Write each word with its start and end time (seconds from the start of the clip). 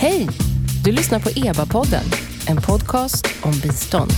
Hej! 0.00 0.28
Du 0.84 0.92
lyssnar 0.92 1.20
på 1.20 1.28
EBA-podden, 1.28 2.04
en 2.48 2.56
podcast 2.56 3.26
om 3.42 3.52
bistånd. 3.62 4.10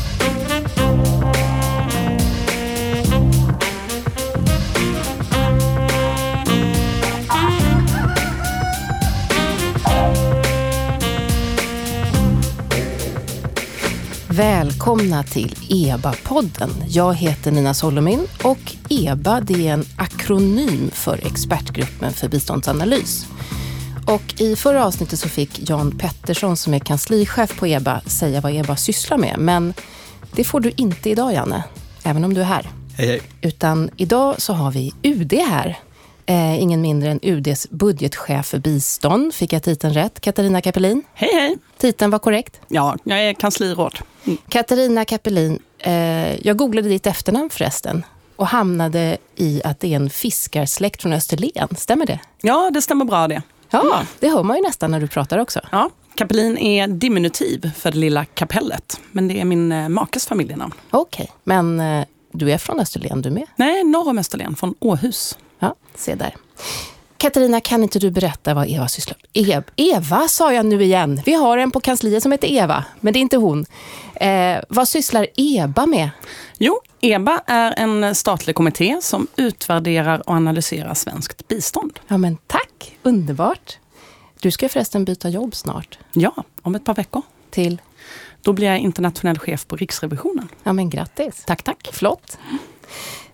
Välkomna 14.28 15.22
till 15.22 15.54
EBA-podden. 15.68 16.70
Jag 16.88 17.14
heter 17.14 17.50
Nina 17.50 17.74
Solomin 17.74 18.26
och 18.42 18.76
EBA 18.88 19.40
det 19.40 19.68
är 19.68 19.72
en 19.72 19.84
akronym 19.96 20.90
för 20.92 21.26
Expertgruppen 21.26 22.12
för 22.12 22.28
biståndsanalys. 22.28 23.26
Och 24.10 24.40
I 24.40 24.56
förra 24.56 24.86
avsnittet 24.86 25.18
så 25.18 25.28
fick 25.28 25.70
Jan 25.70 25.98
Pettersson 25.98 26.56
som 26.56 26.74
är 26.74 26.78
kanslichef 26.78 27.58
på 27.58 27.66
EBA 27.66 28.00
säga 28.00 28.40
vad 28.40 28.54
EBA 28.54 28.76
sysslar 28.76 29.18
med. 29.18 29.38
Men 29.38 29.74
det 30.32 30.44
får 30.44 30.60
du 30.60 30.72
inte 30.76 31.10
idag, 31.10 31.32
Janne, 31.32 31.64
även 32.02 32.24
om 32.24 32.34
du 32.34 32.40
är 32.40 32.44
här. 32.44 32.68
Hej, 32.96 33.06
hej. 33.06 33.20
Utan 33.40 33.90
idag 33.96 34.42
så 34.42 34.52
har 34.52 34.70
vi 34.70 34.92
UD 35.02 35.32
här. 35.32 35.78
Eh, 36.26 36.62
ingen 36.62 36.80
mindre 36.80 37.10
än 37.10 37.20
UDs 37.22 37.70
budgetchef 37.70 38.46
för 38.46 38.58
bistånd. 38.58 39.34
Fick 39.34 39.52
jag 39.52 39.62
titeln 39.62 39.94
rätt? 39.94 40.20
Katarina 40.20 40.60
Kapelin? 40.60 41.02
Hej, 41.14 41.30
hej. 41.34 41.56
Titeln 41.78 42.10
var 42.10 42.18
korrekt? 42.18 42.60
Ja, 42.68 42.96
jag 43.04 43.24
är 43.24 43.32
kansliråd. 43.34 43.98
Mm. 44.24 44.38
Katarina 44.48 45.04
Kapelin, 45.04 45.58
eh, 45.78 46.46
jag 46.46 46.56
googlade 46.56 46.88
ditt 46.88 47.06
efternamn 47.06 47.50
förresten 47.50 48.04
och 48.36 48.46
hamnade 48.46 49.18
i 49.36 49.62
att 49.64 49.80
det 49.80 49.92
är 49.92 49.96
en 49.96 50.10
fiskarsläkt 50.10 51.02
från 51.02 51.12
Österlen. 51.12 51.68
Stämmer 51.76 52.06
det? 52.06 52.20
Ja, 52.42 52.70
det 52.74 52.82
stämmer 52.82 53.04
bra 53.04 53.28
det. 53.28 53.42
Ja, 53.70 54.02
det 54.18 54.28
hör 54.28 54.42
man 54.42 54.56
ju 54.56 54.62
nästan 54.62 54.90
när 54.90 55.00
du 55.00 55.08
pratar 55.08 55.38
också. 55.38 55.60
Ja, 55.72 55.90
Kapellin 56.14 56.58
är 56.58 56.88
diminutiv 56.88 57.70
för 57.76 57.90
det 57.90 57.98
lilla 57.98 58.24
kapellet, 58.24 59.00
men 59.12 59.28
det 59.28 59.40
är 59.40 59.44
min 59.44 59.72
eh, 59.72 59.88
makes 59.88 60.26
familjenamn. 60.26 60.74
Okej, 60.90 61.24
okay. 61.24 61.36
men 61.44 61.80
eh, 61.80 62.06
du 62.32 62.52
är 62.52 62.58
från 62.58 62.80
Österlen 62.80 63.22
du 63.22 63.30
med? 63.30 63.46
Nej, 63.56 63.84
norr 63.84 64.08
om 64.08 64.18
Österlen, 64.18 64.56
från 64.56 64.74
Åhus. 64.78 65.38
Ja, 65.58 65.74
se 65.94 66.14
där. 66.14 66.34
Katarina, 67.20 67.60
kan 67.60 67.82
inte 67.82 67.98
du 67.98 68.10
berätta 68.10 68.54
vad 68.54 68.68
Eva 68.68 68.88
sysslar 68.88 69.18
med? 69.34 69.64
Eva 69.76 70.28
sa 70.28 70.52
jag 70.52 70.66
nu 70.66 70.82
igen. 70.82 71.20
Vi 71.24 71.34
har 71.34 71.58
en 71.58 71.70
på 71.70 71.80
kansliet 71.80 72.22
som 72.22 72.32
heter 72.32 72.48
Eva, 72.48 72.84
men 73.00 73.12
det 73.12 73.18
är 73.18 73.20
inte 73.20 73.36
hon. 73.36 73.66
Eh, 74.14 74.58
vad 74.68 74.88
sysslar 74.88 75.26
EBA 75.36 75.86
med? 75.86 76.10
Jo, 76.58 76.80
EBA 77.00 77.40
är 77.46 77.74
en 77.76 78.14
statlig 78.14 78.56
kommitté 78.56 78.98
som 79.02 79.26
utvärderar 79.36 80.28
och 80.28 80.34
analyserar 80.34 80.94
svenskt 80.94 81.48
bistånd. 81.48 82.00
Ja, 82.08 82.18
men 82.18 82.36
tack! 82.46 82.96
Underbart. 83.02 83.78
Du 84.40 84.50
ska 84.50 84.68
förresten 84.68 85.04
byta 85.04 85.28
jobb 85.28 85.54
snart. 85.54 85.98
Ja, 86.12 86.44
om 86.62 86.74
ett 86.74 86.84
par 86.84 86.94
veckor. 86.94 87.22
Till? 87.50 87.80
Då 88.42 88.52
blir 88.52 88.66
jag 88.66 88.78
internationell 88.78 89.38
chef 89.38 89.66
på 89.66 89.76
Riksrevisionen. 89.76 90.48
Ja, 90.62 90.72
men 90.72 90.90
grattis. 90.90 91.44
Tack, 91.46 91.62
tack. 91.62 91.88
Flott. 91.92 92.38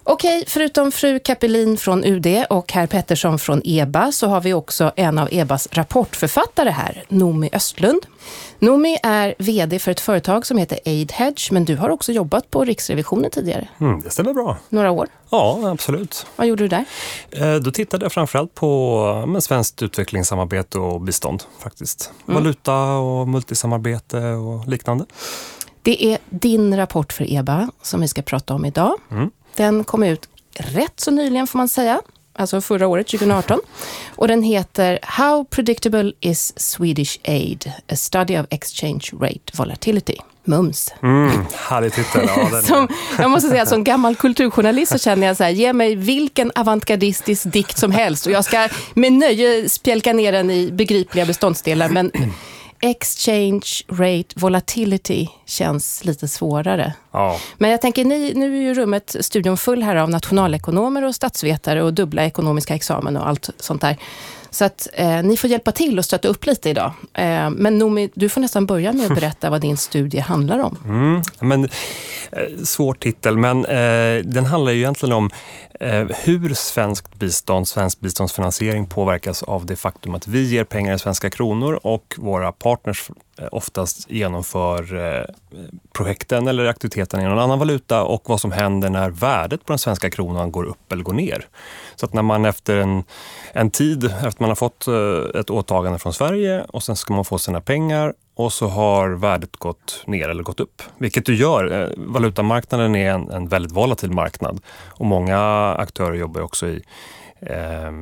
Okej, 0.09 0.45
förutom 0.47 0.93
fru 0.93 1.19
Kapelin 1.19 1.77
från 1.77 2.05
UD 2.05 2.27
och 2.51 2.73
herr 2.73 2.87
Pettersson 2.87 3.39
från 3.39 3.62
EBA 3.65 4.12
så 4.12 4.27
har 4.27 4.41
vi 4.41 4.55
också 4.55 4.93
en 4.97 5.19
av 5.19 5.29
EBAs 5.31 5.69
rapportförfattare 5.73 6.71
här, 6.71 7.05
Nomi 7.09 7.51
Östlund. 7.53 8.07
Nomi 8.59 8.99
är 9.03 9.34
VD 9.39 9.79
för 9.79 9.91
ett 9.91 10.01
företag 10.01 10.47
som 10.47 10.59
heter 10.59 10.79
AidHedge, 10.87 11.49
men 11.53 11.65
du 11.65 11.77
har 11.77 11.91
också 11.91 12.12
jobbat 12.12 12.51
på 12.51 12.65
Riksrevisionen 12.65 13.31
tidigare. 13.31 13.69
Mm, 13.81 14.01
det 14.01 14.11
stämmer 14.11 14.33
bra. 14.33 14.57
Några 14.69 14.91
år? 14.91 15.09
Ja, 15.31 15.61
absolut. 15.65 16.27
Vad 16.37 16.47
gjorde 16.47 16.65
du 16.65 16.69
där? 16.69 16.84
Eh, 17.31 17.55
då 17.55 17.71
tittade 17.71 18.05
jag 18.05 18.12
framförallt 18.12 18.55
på 18.55 19.25
med 19.27 19.43
svenskt 19.43 19.83
utvecklingssamarbete 19.83 20.79
och 20.79 21.01
bistånd 21.01 21.43
faktiskt. 21.59 22.12
Mm. 22.29 22.43
Valuta 22.43 22.75
och 22.83 23.29
multisamarbete 23.29 24.19
och 24.19 24.69
liknande. 24.69 25.05
Det 25.83 26.05
är 26.05 26.19
din 26.31 26.77
rapport 26.77 27.12
för 27.12 27.33
EBA 27.33 27.71
som 27.83 28.01
vi 28.01 28.09
ska 28.09 28.23
prata 28.23 28.55
om 28.55 28.65
idag. 28.65 28.94
Mm. 29.11 29.31
Den 29.56 29.84
kom 29.84 30.03
ut 30.03 30.28
rätt 30.59 31.00
så 31.00 31.11
nyligen 31.11 31.47
får 31.47 31.59
man 31.59 31.69
säga, 31.69 32.00
alltså 32.33 32.61
förra 32.61 32.87
året, 32.87 33.09
2018. 33.09 33.61
Och 34.15 34.28
den 34.28 34.43
heter 34.43 34.99
How 35.03 35.44
predictable 35.44 36.12
is 36.21 36.53
Swedish 36.56 37.19
aid? 37.25 37.72
A 37.93 37.97
study 37.97 38.39
of 38.39 38.47
exchange 38.50 39.11
rate 39.21 39.53
volatility. 39.55 40.17
Mums. 40.44 40.94
Mm, 41.03 41.31
härlig 41.69 41.93
titel. 41.93 42.28
Ja, 42.37 42.61
som, 42.62 42.89
jag 43.19 43.31
måste 43.31 43.49
säga, 43.49 43.67
som 43.67 43.84
gammal 43.84 44.17
kulturjournalist 44.17 44.93
så 44.93 44.99
känner 44.99 45.27
jag 45.27 45.37
så 45.37 45.44
här, 45.44 45.50
ge 45.50 45.73
mig 45.73 45.94
vilken 45.94 46.53
avantgardistisk 46.55 47.53
dikt 47.53 47.78
som 47.78 47.93
helst 47.93 48.27
och 48.27 48.33
jag 48.33 48.44
ska 48.44 48.69
med 48.94 49.12
nöje 49.12 49.69
spjälka 49.69 50.12
ner 50.12 50.33
den 50.33 50.50
i 50.50 50.73
begripliga 50.73 51.27
beståndsdelar. 51.27 51.88
Men 51.88 52.12
exchange 52.81 53.66
rate 53.88 54.34
volatility 54.34 55.28
känns 55.44 56.04
lite 56.04 56.28
svårare. 56.28 56.92
Ja. 57.12 57.41
Men 57.59 57.70
jag 57.70 57.81
tänker, 57.81 58.04
ni, 58.04 58.32
nu 58.34 58.56
är 58.56 58.62
ju 58.62 58.75
rummet, 58.75 59.16
studion 59.20 59.56
full 59.56 59.82
här 59.82 59.97
av 59.97 60.10
nationalekonomer 60.10 61.04
och 61.04 61.14
statsvetare 61.14 61.82
och 61.82 61.94
dubbla 61.94 62.25
ekonomiska 62.25 62.75
examen 62.75 63.16
och 63.16 63.28
allt 63.28 63.50
sånt 63.59 63.81
där. 63.81 63.97
Så 64.56 64.65
att 64.65 64.89
eh, 64.93 65.22
ni 65.22 65.37
får 65.37 65.50
hjälpa 65.50 65.72
till 65.72 65.99
och 65.99 66.05
stötta 66.05 66.28
upp 66.28 66.47
lite 66.47 66.71
idag. 66.71 66.93
Eh, 67.15 67.50
men 67.50 67.78
Nomi, 67.78 68.11
du 68.15 68.28
får 68.28 68.41
nästan 68.41 68.67
börja 68.67 68.93
med 68.93 69.06
att 69.06 69.15
berätta 69.21 69.50
vad 69.50 69.61
din 69.61 69.77
studie 69.77 70.19
handlar 70.19 70.59
om. 70.59 70.78
Mm, 70.84 71.22
men, 71.41 71.65
eh, 71.65 72.65
svår 72.65 72.94
titel, 72.94 73.37
men 73.37 73.65
eh, 73.65 74.25
den 74.25 74.44
handlar 74.44 74.72
ju 74.72 74.78
egentligen 74.78 75.12
om 75.12 75.31
eh, 75.81 76.05
hur 76.25 76.55
svenskt 76.55 77.15
bistånd, 77.15 77.69
svensk 77.69 78.00
biståndsfinansiering 78.00 78.87
påverkas 78.87 79.43
av 79.43 79.67
det 79.67 79.77
faktum 79.77 80.15
att 80.15 80.27
vi 80.27 80.49
ger 80.49 80.65
pengar 80.65 80.94
i 80.94 80.99
svenska 80.99 81.31
kronor 81.31 81.81
och 81.83 82.15
våra 82.19 82.53
partners 82.53 83.11
eh, 83.38 83.49
oftast 83.53 84.11
genomför 84.11 85.27
projekten 85.93 86.49
eller 86.49 86.67
aktiviteten 86.67 87.21
i 87.21 87.25
någon 87.25 87.38
annan 87.38 87.59
valuta 87.59 88.03
och 88.05 88.23
vad 88.27 88.41
som 88.41 88.53
händer 88.53 88.91
när 88.91 89.11
värdet 89.11 89.65
på 89.65 89.73
den 89.73 89.78
svenska 89.78 90.11
kronan 90.11 90.53
går 90.53 90.65
upp 90.65 90.93
eller 90.93 91.03
går 91.03 91.12
ner. 91.12 91.47
Så 91.97 92.06
att 92.06 92.12
när 92.12 92.23
man 92.23 92.44
efter 92.44 92.77
en, 92.77 93.05
en 93.53 93.71
tid, 93.71 94.05
efter 94.05 94.43
man 94.47 94.51
har 94.51 94.57
fått 94.57 94.87
eh, 94.87 95.41
ett 95.41 95.51
åtagande 95.51 95.99
från 95.99 96.12
Sverige 96.12 96.65
och 96.69 96.83
sen 96.83 96.97
ska 96.97 97.15
man 97.15 97.25
få 97.25 97.39
sina 97.39 97.61
pengar 97.61 98.15
och 98.34 98.53
så 98.53 98.67
har 98.67 99.09
värdet 99.09 99.57
gått 99.57 100.03
ner 100.07 100.29
eller 100.29 100.43
gått 100.43 100.61
upp. 100.61 100.83
Vilket 100.99 101.27
du 101.27 101.37
gör. 101.37 101.83
Eh, 101.83 101.89
valutamarknaden 101.97 102.97
är 102.97 103.11
en, 103.11 103.31
en 103.31 103.49
väldigt 103.49 103.73
volatil 103.73 104.11
marknad 104.11 104.61
och 104.87 105.06
många 105.06 105.39
aktörer 105.75 106.15
jobbar 106.15 106.41
också 106.41 106.67
i 106.67 106.83
eh, 107.41 107.93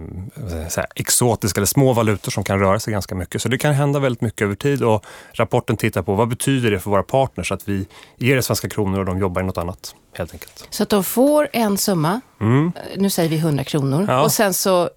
exotiska 0.94 1.58
eller 1.58 1.66
små 1.66 1.92
valutor 1.92 2.30
som 2.30 2.44
kan 2.44 2.58
röra 2.58 2.80
sig 2.80 2.92
ganska 2.92 3.14
mycket. 3.14 3.42
Så 3.42 3.48
det 3.48 3.58
kan 3.58 3.74
hända 3.74 3.98
väldigt 3.98 4.22
mycket 4.22 4.42
över 4.42 4.54
tid 4.54 4.82
och 4.82 5.04
rapporten 5.32 5.76
tittar 5.76 6.02
på 6.02 6.14
vad 6.14 6.28
betyder 6.28 6.70
det 6.70 6.80
för 6.80 6.90
våra 6.90 7.02
partners 7.02 7.52
att 7.52 7.68
vi 7.68 7.86
ger 8.16 8.36
det 8.36 8.42
svenska 8.42 8.68
kronor 8.68 8.98
och 8.98 9.04
de 9.04 9.18
jobbar 9.18 9.42
i 9.42 9.44
något 9.44 9.58
annat 9.58 9.94
helt 10.12 10.32
enkelt. 10.32 10.66
Så 10.70 10.82
att 10.82 10.88
de 10.88 11.04
får 11.04 11.48
en 11.52 11.78
summa, 11.78 12.20
mm. 12.40 12.72
nu 12.96 13.10
säger 13.10 13.28
vi 13.28 13.38
100 13.38 13.64
kronor, 13.64 14.06
ja. 14.08 14.22
och 14.22 14.32
sen 14.32 14.54
så 14.54 14.90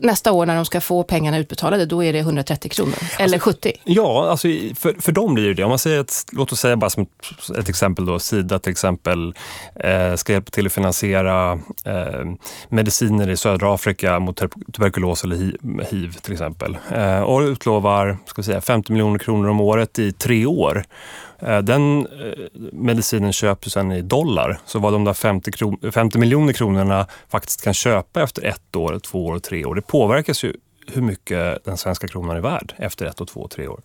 nästa 0.00 0.32
år 0.32 0.46
när 0.46 0.56
de 0.56 0.64
ska 0.64 0.80
få 0.80 1.02
pengarna 1.02 1.38
utbetalade, 1.38 1.86
då 1.86 2.04
är 2.04 2.12
det 2.12 2.18
130 2.18 2.70
kronor. 2.70 2.94
Eller 3.18 3.34
alltså, 3.34 3.50
70? 3.50 3.72
Ja, 3.84 4.30
alltså 4.30 4.48
för, 4.74 5.02
för 5.02 5.12
dem 5.12 5.34
blir 5.34 5.54
det 5.54 5.64
Om 5.64 5.68
man 5.68 5.78
säger 5.78 6.00
att, 6.00 6.24
låt 6.32 6.52
oss 6.52 6.60
säga 6.60 6.76
bara 6.76 6.90
som 6.90 7.06
ett 7.58 7.68
exempel 7.68 8.06
då, 8.06 8.18
Sida 8.18 8.58
till 8.58 8.72
exempel 8.72 9.34
eh, 9.74 10.14
ska 10.14 10.32
hjälpa 10.32 10.50
till 10.50 10.66
att 10.66 10.72
finansiera 10.72 11.52
eh, 11.84 12.24
mediciner 12.68 13.30
i 13.30 13.36
södra 13.36 13.74
Afrika 13.74 14.18
mot 14.18 14.36
tuberkulos 14.72 15.24
eller 15.24 15.36
hiv 15.90 16.12
till 16.22 16.32
exempel. 16.32 16.78
Eh, 16.94 17.20
och 17.20 17.40
utlovar 17.40 18.18
ska 18.26 18.42
säga, 18.42 18.60
50 18.60 18.92
miljoner 18.92 19.18
kronor 19.18 19.48
om 19.48 19.60
året 19.60 19.98
i 19.98 20.12
tre 20.12 20.46
år. 20.46 20.84
Eh, 21.38 21.58
den 21.58 22.06
eh, 22.06 22.60
medicinen 22.72 23.32
köps 23.32 23.72
sen 23.72 23.92
i 23.92 24.02
dollar, 24.02 24.58
så 24.66 24.78
vad 24.78 24.92
de 24.92 25.04
där 25.04 25.14
50, 25.14 25.52
kron 25.52 25.92
50 25.92 26.18
miljoner 26.18 26.52
kronorna 26.52 27.06
faktiskt 27.28 27.64
kan 27.64 27.74
köpa 27.74 28.22
efter 28.22 28.44
ett 28.44 28.76
år, 28.76 28.98
två 28.98 29.26
år, 29.26 29.38
tre 29.38 29.64
år, 29.64 29.74
det 29.74 29.82
påverkas 29.82 30.44
ju 30.44 30.54
hur 30.92 31.02
mycket 31.02 31.64
den 31.64 31.76
svenska 31.76 32.08
kronan 32.08 32.36
är 32.36 32.40
värd 32.40 32.74
efter 32.76 33.06
ett, 33.06 33.20
och 33.20 33.28
två, 33.28 33.40
och 33.40 33.50
tre 33.50 33.68
år. 33.68 33.80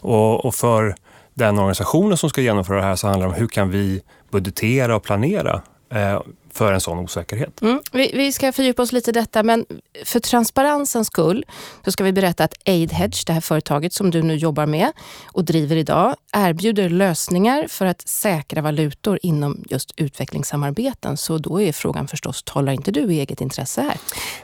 Och, 0.00 0.44
och 0.44 0.54
för 0.54 0.94
den 1.34 1.58
organisationen 1.58 2.16
som 2.16 2.30
ska 2.30 2.40
genomföra 2.40 2.76
det 2.76 2.82
här 2.82 2.96
så 2.96 3.08
handlar 3.08 3.26
det 3.26 3.34
om 3.34 3.40
hur 3.40 3.48
kan 3.48 3.70
vi 3.70 4.02
budgetera 4.30 4.96
och 4.96 5.02
planera 5.02 5.62
eh, 5.90 6.20
för 6.58 6.72
en 6.72 6.80
sån 6.80 6.98
osäkerhet. 6.98 7.62
Mm. 7.62 7.80
Vi, 7.92 8.10
vi, 8.14 8.32
ska 8.32 8.52
fördjupa 8.52 8.82
oss 8.82 8.92
lite 8.92 9.10
i 9.10 9.12
detta, 9.12 9.42
men 9.42 9.66
för 10.04 10.20
transparensens 10.20 11.06
skull 11.06 11.44
så 11.84 11.92
ska 11.92 12.04
vi 12.04 12.12
berätta 12.12 12.44
att 12.44 12.54
AidHedge, 12.66 13.24
det 13.26 13.32
här 13.32 13.40
företaget 13.40 13.92
som 13.92 14.10
du 14.10 14.22
nu 14.22 14.34
jobbar 14.34 14.66
med 14.66 14.92
och 15.26 15.44
driver 15.44 15.76
idag, 15.76 16.16
erbjuder 16.32 16.88
lösningar 16.88 17.66
för 17.68 17.86
att 17.86 18.08
säkra 18.08 18.62
valutor 18.62 19.18
inom 19.22 19.64
just 19.70 19.92
utvecklingssamarbeten. 19.96 21.16
Så 21.16 21.38
då 21.38 21.60
är 21.60 21.72
frågan 21.72 22.08
förstås, 22.08 22.42
talar 22.42 22.72
inte 22.72 22.90
du 22.90 23.12
i 23.12 23.20
eget 23.20 23.40
intresse 23.40 23.80
här? 23.80 23.96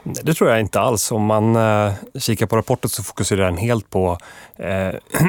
Det 0.03 0.33
tror 0.33 0.49
jag 0.49 0.59
inte 0.59 0.79
alls. 0.79 1.11
Om 1.11 1.25
man 1.25 1.55
eh, 1.55 1.93
kikar 2.19 2.45
på 2.45 2.57
rapporten 2.57 2.89
så 2.89 3.03
fokuserar 3.03 3.45
den 3.45 3.57
helt 3.57 3.89
på 3.89 4.17
eh, 4.55 4.65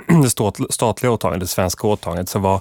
det 0.23 0.31
statliga 0.71 1.13
åtagandet, 1.13 1.41
det 1.41 1.53
svenska 1.53 1.87
åtagandet. 1.87 2.29
Så 2.29 2.39
vad 2.39 2.61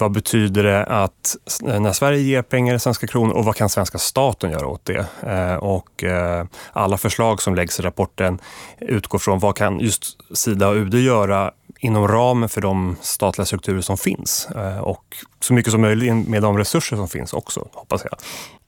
vad 0.00 0.12
betyder 0.12 0.62
det 0.62 0.84
att 0.84 1.36
när 1.62 1.92
Sverige 1.92 2.20
ger 2.20 2.42
pengar 2.42 2.74
i 2.74 2.78
svenska 2.78 3.06
kronor 3.06 3.34
och 3.34 3.44
vad 3.44 3.56
kan 3.56 3.68
svenska 3.68 3.98
staten 3.98 4.50
göra 4.50 4.66
åt 4.66 4.84
det? 4.84 5.06
Eh, 5.22 5.54
och 5.54 6.04
eh, 6.04 6.44
alla 6.72 6.98
förslag 6.98 7.42
som 7.42 7.54
läggs 7.54 7.80
i 7.80 7.82
rapporten 7.82 8.38
utgår 8.78 9.18
från 9.18 9.38
vad 9.38 9.56
kan 9.56 9.80
just 9.80 10.16
Sida 10.34 10.68
och 10.68 10.74
UD 10.74 10.94
göra 10.94 11.52
inom 11.80 12.08
ramen 12.08 12.48
för 12.48 12.60
de 12.60 12.96
statliga 13.00 13.46
strukturer 13.46 13.80
som 13.80 13.98
finns 13.98 14.48
eh, 14.56 14.78
och 14.78 15.04
så 15.40 15.54
mycket 15.54 15.72
som 15.72 15.80
möjligt 15.80 16.28
med 16.28 16.42
de 16.42 16.58
resurser 16.58 16.96
som 16.96 17.08
finns 17.08 17.32
också, 17.32 17.68
hoppas 17.72 18.04
jag. 18.04 18.18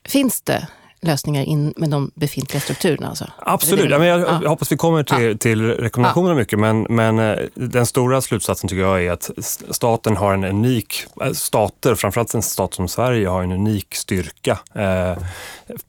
Finns 0.09 0.41
det 0.41 0.69
lösningar 1.03 1.43
in 1.43 1.75
med 1.77 1.91
de 1.91 2.11
befintliga 2.15 2.61
strukturerna? 2.61 3.09
Alltså. 3.09 3.27
Absolut. 3.39 3.91
Ja, 3.91 3.99
men 3.99 4.09
jag, 4.09 4.21
ja. 4.21 4.49
hoppas 4.49 4.73
vi 4.73 4.77
kommer 4.77 5.03
till, 5.03 5.23
ja. 5.23 5.37
till 5.37 5.71
rekommendationerna 5.71 6.35
mycket, 6.35 6.59
men, 6.59 6.87
men 6.89 7.19
eh, 7.19 7.37
den 7.55 7.87
stora 7.87 8.21
slutsatsen 8.21 8.69
tycker 8.69 8.83
jag 8.83 9.05
är 9.05 9.13
att 9.13 9.31
staten 9.71 10.17
har 10.17 10.35
en 10.35 10.45
unik, 10.45 11.05
eh, 11.23 11.33
stater, 11.33 11.95
framförallt 11.95 12.35
en 12.35 12.43
stat 12.43 12.75
som 12.75 12.89
Sverige, 12.89 13.29
har 13.29 13.43
en 13.43 13.53
unik 13.53 13.95
styrka 13.95 14.59
eh, 14.75 15.17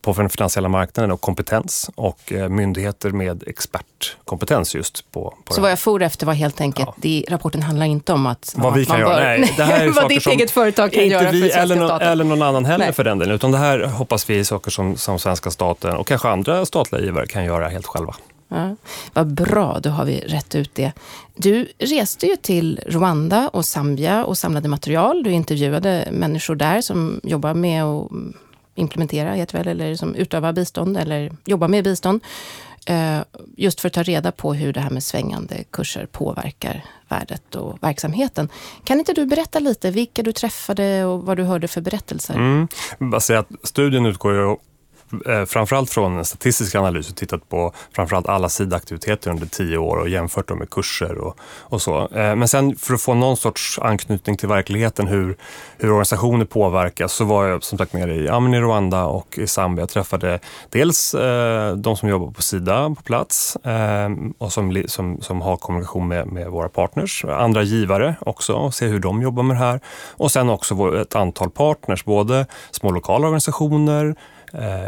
på 0.02 0.14
den 0.14 0.30
finansiella 0.30 0.70
marknaden 0.70 1.12
och 1.12 1.22
kompetens 1.22 1.90
och 1.96 2.32
eh, 2.32 2.50
myndigheter 2.50 3.12
med 3.12 3.44
expertkompetens 3.48 4.76
just 4.76 5.12
på, 5.12 5.38
på 5.46 5.54
Så 5.54 5.62
vad 5.62 5.72
jag 5.72 5.80
for 5.80 6.02
efter 6.02 6.26
var 6.26 6.34
helt 6.34 6.62
enkelt, 6.62 6.88
ja. 6.88 6.96
det, 6.98 7.26
rapporten 7.30 7.62
handlar 7.62 7.86
inte 7.86 8.14
om 8.14 8.26
att 8.26 8.54
vad 8.58 8.74
vi 8.74 8.86
kan 8.86 9.00
göra. 9.00 9.16
Bör, 9.16 9.38
nej, 9.38 9.54
det 9.58 9.64
här 9.64 9.86
är 9.86 9.90
vad 9.96 10.10
ditt 10.10 10.28
eget 10.28 10.52
företag 10.52 10.94
kan 10.94 11.08
göra 11.08 11.32
vi, 11.32 11.50
för 11.50 11.60
eller, 11.60 11.76
någon, 11.76 12.02
eller 12.02 12.24
någon 12.24 12.42
annan 12.42 12.66
heller 12.66 12.86
nej. 12.86 12.94
för 12.94 13.04
den 13.04 13.20
delen, 13.20 13.36
utan 13.36 13.52
det 13.52 13.58
här 13.58 13.80
hoppas 13.80 14.30
vi 14.30 14.40
är 14.40 14.44
saker 14.44 14.72
som 14.72 14.98
som 15.04 15.20
svenska 15.20 15.52
staten 15.52 15.96
och 15.96 16.08
kanske 16.08 16.30
andra 16.30 16.66
statliga 16.66 17.02
givare 17.02 17.28
kan 17.28 17.46
göra 17.46 17.68
helt 17.68 17.86
själva. 17.86 18.16
Ja, 18.48 18.76
vad 19.14 19.34
bra, 19.34 19.80
då 19.80 19.90
har 19.90 20.06
vi 20.06 20.20
rätt 20.20 20.56
ut 20.56 20.76
det. 20.76 20.92
Du 21.36 21.68
reste 21.80 22.26
ju 22.28 22.36
till 22.36 22.80
Rwanda 22.88 23.50
och 23.54 23.66
Zambia 23.66 24.26
och 24.26 24.38
samlade 24.38 24.68
material. 24.68 25.24
Du 25.24 25.32
intervjuade 25.32 26.10
människor 26.12 26.56
där 26.56 26.82
som 26.82 27.20
jobbar 27.24 27.54
med 27.54 27.84
att 27.84 28.12
implementera, 28.76 29.34
heter 29.34 29.58
väl, 29.58 29.68
eller 29.68 29.96
som 29.96 30.16
utövar 30.16 30.54
bistånd 30.54 30.98
eller 30.98 31.32
jobbar 31.46 31.68
med 31.68 31.84
bistånd. 31.84 32.22
Eh, 32.86 33.20
just 33.58 33.82
för 33.82 33.88
att 33.88 33.94
ta 33.94 34.04
reda 34.04 34.32
på 34.32 34.54
hur 34.54 34.74
det 34.74 34.80
här 34.80 34.90
med 34.90 35.04
svängande 35.04 35.64
kurser 35.72 36.06
påverkar 36.06 36.86
värdet 37.10 37.56
och 37.56 37.84
verksamheten. 37.84 38.50
Kan 38.84 39.00
inte 39.00 39.14
du 39.14 39.26
berätta 39.26 39.60
lite 39.60 39.92
vilka 39.92 40.24
du 40.24 40.32
träffade 40.32 41.06
och 41.06 41.26
vad 41.26 41.38
du 41.38 41.44
hörde 41.44 41.68
för 41.68 41.82
berättelser? 41.82 42.34
Mm. 42.34 42.68
Att 43.14 43.48
studien 43.64 44.06
utgår 44.06 44.34
ju 44.34 44.56
Eh, 45.26 45.46
framförallt 45.46 45.90
från 45.90 46.18
en 46.18 46.26
statistisk 46.26 46.76
analys 46.76 47.10
och 47.10 47.16
tittat 47.16 47.50
på 47.50 47.74
framförallt 47.96 48.28
alla 48.28 48.50
sidaktiviteter 48.50 49.32
under 49.32 49.48
tio 49.48 49.78
år 49.78 49.98
och 49.98 50.10
jämfört 50.10 50.48
dem 50.48 50.60
med 50.60 50.70
kurser 50.70 51.18
och, 51.18 51.38
och 51.44 51.82
så. 51.82 52.08
Eh, 52.08 52.36
men 52.36 52.48
sen 52.48 52.76
för 52.76 52.94
att 52.94 53.02
få 53.02 53.14
någon 53.14 53.38
sorts 53.38 53.80
anknytning 53.80 54.38
till 54.38 54.50
verkligheten, 54.50 55.08
hur, 55.08 55.38
hur 55.78 55.90
organisationer 55.90 56.46
påverkas, 56.46 57.14
så 57.14 57.26
var 57.26 57.46
jag 57.46 57.64
som 57.64 57.78
sagt 57.78 57.94
nere 57.94 58.16
i, 58.16 58.26
ja, 58.26 58.56
i 58.56 58.60
Rwanda 58.60 59.06
och 59.06 59.38
i 59.38 59.48
Zambia. 59.48 59.82
Jag 59.82 59.90
träffade 59.90 60.40
dels 60.70 61.14
eh, 61.14 61.76
de 61.76 61.98
som 61.98 62.10
jobbar 62.10 62.32
på 62.32 62.42
Sida 62.42 62.90
på 62.98 63.02
plats 63.04 63.56
eh, 63.56 64.10
och 64.38 64.54
som, 64.54 64.84
som, 64.88 65.22
som 65.22 65.42
har 65.42 65.58
kommunikation 65.58 66.08
med, 66.08 66.28
med 66.28 66.48
våra 66.48 66.70
partners, 66.70 67.26
andra 67.26 67.64
givare 67.64 68.16
också, 68.20 68.54
och 68.54 68.74
se 68.74 68.88
hur 68.88 69.00
de 69.00 69.22
jobbar 69.22 69.44
med 69.44 69.56
det 69.56 69.60
här. 69.60 69.80
Och 70.12 70.32
sen 70.32 70.50
också 70.50 71.02
ett 71.02 71.16
antal 71.16 71.50
partners, 71.50 72.06
både 72.06 72.46
små 72.72 72.92
lokala 72.92 73.28
organisationer, 73.28 74.16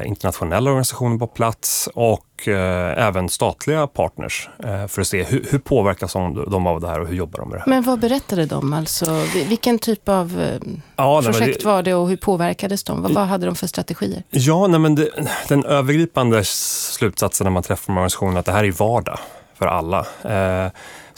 internationella 0.06 0.70
organisationer 0.70 1.18
på 1.18 1.28
plats 1.28 1.90
och 1.94 2.48
eh, 2.48 3.08
även 3.08 3.30
statliga 3.30 3.88
partners 3.88 4.50
eh, 4.64 4.88
för 4.88 5.02
att 5.02 5.08
se 5.08 5.24
hur, 5.24 5.46
hur 5.52 5.60
påverkas 5.60 6.14
de 6.14 6.68
av 6.68 6.82
det 6.82 6.88
här 6.88 7.00
och 7.00 7.08
hur 7.08 7.16
jobbar 7.16 7.40
de 7.40 7.50
med 7.50 7.58
det 7.58 7.60
här. 7.60 7.70
Men 7.70 7.84
vad 7.84 8.00
berättade 8.00 8.46
de? 8.46 8.74
Alltså, 8.74 9.26
vilken 9.34 9.80
typ 9.80 10.10
av 10.10 10.42
eh, 10.42 10.72
ja, 10.96 11.22
projekt 11.22 11.60
det, 11.60 11.66
var 11.66 11.84
det 11.84 11.94
och 11.94 12.10
hur 12.10 12.18
påverkades 12.18 12.84
de? 12.84 13.02
Vad, 13.02 13.12
vad 13.12 13.26
hade 13.26 13.46
de 13.46 13.56
för 13.56 13.68
strategier? 13.68 14.24
Ja, 14.30 14.68
nej, 14.68 14.80
men 14.80 14.96
det, 14.96 15.10
den 15.48 15.66
övergripande 15.66 16.44
slutsatsen 16.44 17.46
när 17.46 17.52
man 17.52 17.64
träffar 17.64 17.94
organisationen 17.94 18.36
är 18.36 18.40
att 18.40 18.46
det 18.46 18.52
här 18.52 18.64
är 18.64 18.72
vardag 18.72 19.20
för 19.58 19.68
alla. 19.68 20.06
Eh, 20.24 20.72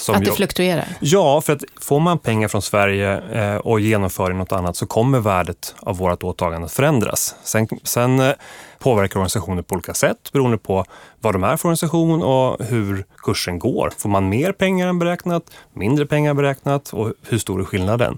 att 0.09 0.25
det 0.25 0.31
fluktuerar? 0.31 0.87
Ja, 0.99 1.41
för 1.41 1.53
att 1.53 1.63
får 1.81 1.99
man 1.99 2.19
pengar 2.19 2.47
från 2.47 2.61
Sverige 2.61 3.21
eh, 3.31 3.57
och 3.57 3.79
genomför 3.79 4.31
i 4.31 4.33
något 4.33 4.51
annat 4.51 4.75
så 4.75 4.85
kommer 4.85 5.19
värdet 5.19 5.75
av 5.79 5.97
vårt 5.97 6.23
åtagande 6.23 6.65
att 6.65 6.71
förändras. 6.71 7.35
Sen, 7.43 7.67
sen 7.83 8.19
eh, 8.19 8.31
påverkar 8.79 9.15
organisationer 9.19 9.61
på 9.61 9.75
olika 9.75 9.93
sätt 9.93 10.31
beroende 10.31 10.57
på 10.57 10.85
vad 11.19 11.35
de 11.35 11.43
är 11.43 11.57
för 11.57 11.67
organisation 11.67 12.23
och 12.23 12.65
hur 12.65 13.05
kursen 13.17 13.59
går. 13.59 13.93
Får 13.97 14.09
man 14.09 14.29
mer 14.29 14.51
pengar 14.51 14.87
än 14.87 14.99
beräknat, 14.99 15.43
mindre 15.73 16.05
pengar 16.05 16.29
än 16.29 16.37
beräknat 16.37 16.93
och 16.93 17.13
hur 17.27 17.37
stor 17.37 17.59
är 17.61 17.65
skillnaden? 17.65 18.17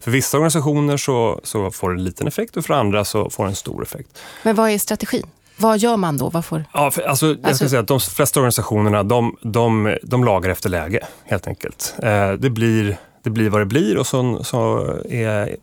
För 0.00 0.10
vissa 0.10 0.36
organisationer 0.36 0.96
så, 0.96 1.40
så 1.44 1.70
får 1.70 1.90
det 1.90 1.96
en 1.96 2.04
liten 2.04 2.26
effekt 2.26 2.56
och 2.56 2.64
för 2.64 2.74
andra 2.74 3.04
så 3.04 3.30
får 3.30 3.44
det 3.44 3.50
en 3.50 3.56
stor 3.56 3.82
effekt. 3.82 4.18
Men 4.42 4.54
vad 4.54 4.70
är 4.70 4.78
strategin? 4.78 5.26
Vad 5.56 5.78
gör 5.78 5.96
man 5.96 6.18
då? 6.18 6.28
Vad 6.28 6.44
får... 6.44 6.64
ja, 6.72 6.90
för, 6.90 7.02
alltså, 7.02 7.26
jag 7.26 7.38
ska 7.38 7.48
alltså... 7.48 7.68
säga 7.68 7.80
att 7.80 7.88
de 7.88 8.00
flesta 8.00 8.40
organisationerna 8.40 9.02
de, 9.02 9.36
de, 9.42 9.98
de 10.02 10.24
lagar 10.24 10.50
efter 10.50 10.68
läge, 10.68 11.06
helt 11.24 11.46
enkelt. 11.46 11.94
Eh, 12.02 12.32
det, 12.32 12.50
blir, 12.50 12.96
det 13.22 13.30
blir 13.30 13.50
vad 13.50 13.60
det 13.60 13.66
blir 13.66 13.98
och 13.98 14.06
så, 14.06 14.44
så 14.44 14.78
är, 15.10 15.56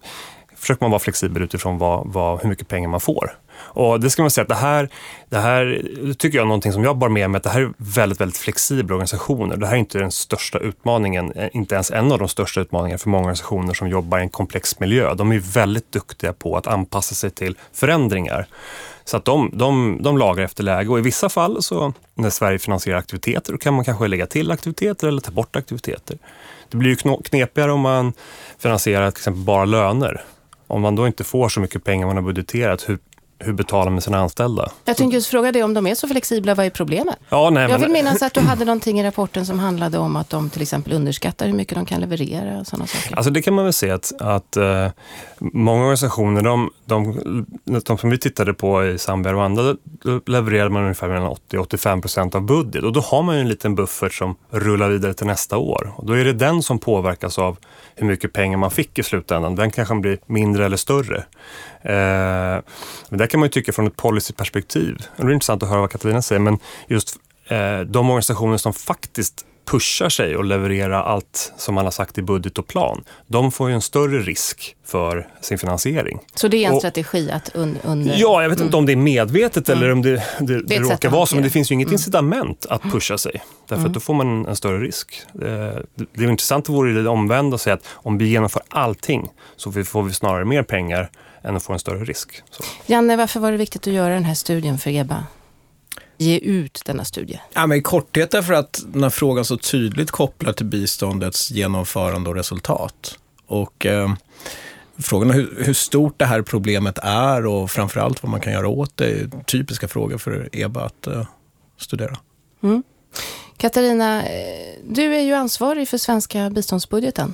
försöker 0.56 0.84
man 0.84 0.92
vara 0.92 1.00
flexibel 1.00 1.44
utifrån 1.44 1.78
vad, 1.78 2.08
vad, 2.08 2.42
hur 2.42 2.50
mycket 2.50 2.68
pengar 2.68 2.90
man 2.90 3.00
får. 3.00 3.32
Och 3.62 4.00
det 4.00 4.10
ska 4.10 4.22
man 4.22 4.32
säga 4.32 4.44
att 4.44 4.50
det 4.50 4.56
här, 4.56 4.90
det 5.30 5.38
här 5.38 5.82
tycker 6.18 6.38
jag 6.38 6.44
är 6.44 6.48
någonting 6.48 6.74
som 6.74 6.84
jag 6.84 6.98
bar 6.98 7.10
med 7.10 7.30
mig, 7.30 7.38
att 7.38 7.44
det 7.44 7.50
här 7.50 7.62
är 7.62 7.74
väldigt, 7.78 8.22
väldigt 8.22 8.38
flexibla 8.38 8.96
organisationer. 8.96 9.58
Det 9.58 9.68
här 9.68 9.74
är 9.74 9.80
inte 9.80 10.00
den 10.00 10.12
största 10.12 10.60
utmaningen, 10.60 11.32
eh, 11.32 11.50
inte 11.54 11.76
ens 11.76 11.92
en 11.92 12.12
av 12.12 12.20
de 12.20 12.28
största 12.28 12.62
utmaningarna 12.62 12.98
för 12.98 13.10
många 13.10 13.22
organisationer 13.22 13.74
som 13.74 13.88
jobbar 13.88 14.20
i 14.20 14.22
en 14.22 14.30
komplex 14.30 14.80
miljö. 14.80 15.14
De 15.14 15.32
är 15.32 15.40
väldigt 15.40 15.92
duktiga 15.92 16.34
på 16.34 16.58
att 16.58 16.68
anpassa 16.68 17.16
sig 17.16 17.30
till 17.30 17.58
förändringar. 17.74 18.48
Så 19.10 19.18
att 19.18 19.26
de, 19.26 19.52
de, 19.54 20.00
de 20.02 20.18
lagar 20.18 20.44
efter 20.44 20.64
läge 20.64 20.90
och 20.90 21.00
i 21.00 21.02
vissa 21.02 21.30
fall 21.30 21.64
så 21.64 21.94
när 22.16 22.30
Sverige 22.30 22.60
finansierar 22.60 22.98
aktiviteter 22.98 23.52
då 23.52 23.58
kan 23.58 23.74
man 23.74 23.86
kanske 23.86 24.08
lägga 24.08 24.26
till 24.26 24.52
aktiviteter 24.52 25.08
eller 25.08 25.22
ta 25.22 25.32
bort 25.32 25.56
aktiviteter. 25.56 26.18
Det 26.70 26.78
blir 26.78 26.90
ju 26.90 27.18
knepigare 27.24 27.72
om 27.72 27.80
man 27.80 28.14
finansierar 28.60 29.12
till 29.12 29.20
exempel 29.20 29.44
bara 29.44 29.66
löner. 29.66 30.22
Om 30.68 30.82
man 30.82 30.96
då 30.96 31.08
inte 31.08 31.24
får 31.24 31.50
så 31.50 31.60
mycket 31.60 31.84
pengar 31.84 32.08
man 32.08 32.16
har 32.16 32.24
budgeterat, 32.24 32.90
hur 32.90 33.00
hur 33.40 33.54
betalar 33.54 33.92
med 33.92 34.04
sina 34.04 34.18
anställda. 34.18 34.72
Jag 34.86 34.98
tänkte 34.98 35.16
just 35.16 35.30
fråga 35.30 35.52
dig 35.52 35.64
om 35.64 35.74
de 35.74 35.88
är 35.88 35.96
så 35.96 36.08
flexibla, 36.08 36.56
vad 36.56 36.66
är 36.66 36.70
problemet? 36.70 37.16
Ja, 37.30 37.50
nej, 37.50 37.62
jag 37.62 37.72
men... 37.72 37.82
vill 37.82 37.92
minnas 37.92 38.22
att 38.22 38.34
du 38.34 38.40
hade 38.40 38.66
någonting 38.66 39.00
i 39.00 39.04
rapporten 39.04 39.46
som 39.46 39.60
handlade 39.60 39.98
om 39.98 40.16
att 40.16 40.30
de 40.30 40.50
till 40.50 40.62
exempel 40.62 40.94
underskattar 40.94 41.46
hur 41.48 41.54
mycket 41.54 41.76
de 41.76 41.86
kan 41.86 42.02
leverera 42.02 42.60
och 42.60 42.68
sådana 42.68 42.88
saker. 42.88 43.16
Alltså 43.16 43.32
det 43.32 43.42
kan 43.42 43.54
man 43.54 43.64
väl 43.66 43.74
se 43.74 43.92
att, 43.92 44.22
att 44.22 44.58
uh, 44.58 44.88
många 45.40 45.82
organisationer, 45.82 46.42
de, 46.42 46.72
de, 46.86 47.46
de, 47.86 47.98
som 47.98 48.10
vi 48.10 48.18
tittade 48.18 48.54
på 48.54 48.86
i 48.86 48.98
Zambia 48.98 49.32
och 49.32 49.38
Rwanda, 49.38 49.76
levererade 50.26 50.70
man 50.70 50.82
ungefär 50.82 51.08
mellan 51.08 51.28
80 51.28 51.58
85 51.58 52.02
procent 52.02 52.36
av 52.36 52.42
budget 52.42 52.84
och 52.84 52.94
då 52.94 53.00
har 53.00 53.24
man 53.24 53.36
ju 53.36 53.42
en 53.42 53.50
liten 53.50 53.76
buffert 53.76 54.14
som 54.14 54.36
rullar 54.52 54.90
vidare 54.90 55.14
till 55.14 55.28
nästa 55.28 55.58
år. 55.58 55.94
Och 55.96 56.06
då 56.06 56.14
är 56.14 56.26
det 56.26 56.34
den 56.34 56.64
som 56.64 56.80
påverkas 56.80 57.40
av 57.40 57.58
hur 57.96 58.08
mycket 58.08 58.34
pengar 58.34 58.58
man 58.58 58.72
fick 58.72 59.00
i 59.00 59.04
slutändan. 59.04 59.56
Den 59.56 59.72
kanske 59.72 59.96
blir 59.96 60.20
mindre 60.26 60.66
eller 60.66 60.78
större. 60.78 61.18
Uh, 61.86 62.62
men 63.10 63.20
kan 63.30 63.40
man 63.40 63.48
ju 63.48 63.52
tycka 63.52 63.74
från 63.74 63.88
ett 63.88 63.96
policyperspektiv. 63.96 64.98
Det 65.18 65.24
är 65.24 65.32
intressant 65.32 65.64
att 65.64 65.70
höra 65.70 65.80
vad 65.80 65.92
Katarina 65.92 66.22
säger, 66.22 66.40
men 66.40 66.58
just 66.88 67.18
eh, 67.48 67.80
de 67.80 68.10
organisationer 68.10 68.58
som 68.58 68.74
faktiskt 68.74 69.46
pushar 69.72 70.10
sig 70.10 70.36
och 70.36 70.46
levererar 70.46 71.04
allt 71.04 71.54
som 71.58 71.76
man 71.76 71.86
har 71.86 71.92
sagt 71.92 72.18
i 72.18 72.22
budget 72.22 72.58
och 72.58 72.68
plan, 72.68 73.04
de 73.28 73.52
får 73.52 73.70
ju 73.70 73.76
en 73.76 73.82
större 73.82 74.20
risk 74.20 74.76
för 74.86 75.28
sin 75.42 75.58
finansiering. 75.58 76.20
Så 76.36 76.48
det 76.48 76.64
är 76.64 76.68
en 76.68 76.74
och, 76.74 76.80
strategi 76.80 77.32
att 77.32 77.56
un, 77.56 77.78
under... 77.84 78.16
Ja, 78.18 78.42
jag 78.42 78.50
vet 78.50 78.60
inte 78.60 78.78
mm. 78.78 78.80
om 78.80 78.86
det 78.86 78.92
är 78.92 78.96
medvetet 78.96 79.70
mm. 79.70 79.78
eller 79.78 79.92
om 79.94 80.02
det, 80.02 80.10
det, 80.10 80.24
det, 80.40 80.62
det 80.62 80.80
råkar 80.80 81.10
vara 81.10 81.26
så, 81.26 81.36
men 81.36 81.44
det 81.44 81.50
finns 81.50 81.72
ju 81.72 81.76
inget 81.76 81.88
mm. 81.88 81.94
incitament 81.94 82.66
att 82.70 82.82
pusha 82.82 83.18
sig. 83.18 83.42
Därför 83.68 83.76
mm. 83.76 83.86
att 83.86 83.94
då 83.94 84.00
får 84.00 84.14
man 84.14 84.46
en 84.46 84.56
större 84.56 84.80
risk. 84.80 85.22
Det, 85.34 85.84
det 86.14 86.24
är 86.24 86.30
intressant 86.30 86.70
vore 86.70 87.02
det 87.02 87.10
omvända 87.10 87.56
att 87.56 87.62
säga 87.62 87.74
att 87.74 87.86
om 87.92 88.18
vi 88.18 88.28
genomför 88.28 88.62
allting 88.70 89.30
så 89.56 89.72
får 89.72 90.04
vi 90.04 90.14
snarare 90.14 90.46
mer 90.46 90.64
pengar 90.64 91.10
än 91.44 91.56
att 91.56 91.64
få 91.64 91.74
en 91.74 91.80
större 91.80 92.04
risk. 92.04 92.44
Så. 92.50 92.64
Janne, 92.86 93.16
varför 93.16 93.40
var 93.40 93.52
det 93.52 93.58
viktigt 93.58 93.88
att 93.88 93.94
göra 93.94 94.14
den 94.14 94.26
här 94.26 94.34
studien 94.34 94.78
för 94.78 94.90
EBA? 94.90 95.24
Ge 96.18 96.38
ut 96.38 96.82
denna 96.86 97.06
studie? 97.06 97.40
Ja, 97.54 97.68
men 97.68 97.78
I 97.78 97.82
korthet 97.82 98.32
därför 98.32 98.54
att 98.54 98.80
den 98.88 99.04
här 99.04 99.10
frågan 99.10 99.46
så 99.46 99.58
tydligt 99.58 100.12
kopplar 100.12 100.54
till 100.54 100.66
biståndets 100.66 101.52
genomförande 101.52 102.30
och 102.30 102.36
resultat. 102.36 103.18
Och 103.46 103.86
eh, 103.86 104.14
Frågan 105.02 105.30
är 105.30 105.34
hur, 105.34 105.64
hur, 105.66 105.74
stort 105.74 106.20
det 106.20 106.26
här 106.26 106.42
problemet 106.42 106.98
är 107.04 107.46
och 107.46 107.72
framförallt 107.72 108.24
vad 108.24 108.30
man 108.30 108.42
kan 108.42 108.54
göra 108.54 108.68
åt 108.68 108.98
det 108.98 109.06
är 109.06 109.30
typiska 109.46 109.88
frågor 109.88 110.18
för 110.18 110.50
EBA 110.52 110.84
att 110.84 111.08
uh, 111.08 111.26
studera. 111.78 112.18
Mm. 112.64 112.84
Katarina, 113.58 114.24
eh, 114.24 114.76
du 114.84 115.16
är 115.16 115.22
ju 115.22 115.34
ansvarig 115.34 115.90
för 115.90 115.98
svenska 115.98 116.50
biståndsbudgeten. 116.50 117.34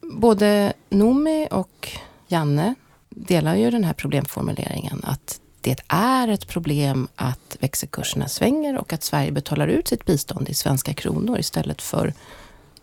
Både 0.00 0.72
Nomi 0.90 1.48
och 1.50 1.88
Janne 2.28 2.74
delar 3.10 3.54
ju 3.56 3.70
den 3.70 3.84
här 3.84 3.92
problemformuleringen 3.92 5.00
att 5.06 5.40
det 5.60 5.80
är 5.88 6.28
ett 6.28 6.48
problem 6.48 7.08
att 7.16 7.56
växelkurserna 7.60 8.28
svänger 8.28 8.78
och 8.78 8.92
att 8.92 9.02
Sverige 9.02 9.32
betalar 9.32 9.66
ut 9.68 9.88
sitt 9.88 10.04
bistånd 10.04 10.48
i 10.48 10.54
svenska 10.54 10.94
kronor 10.94 11.38
istället 11.38 11.82
för 11.82 12.12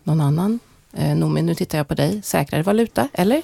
någon 0.02 0.20
annan 0.20 0.58
Eh, 0.92 1.16
Noomi, 1.16 1.42
nu 1.42 1.54
tittar 1.54 1.78
jag 1.78 1.88
på 1.88 1.94
dig. 1.94 2.22
Säkrare 2.22 2.62
valuta, 2.62 3.08
eller? 3.12 3.42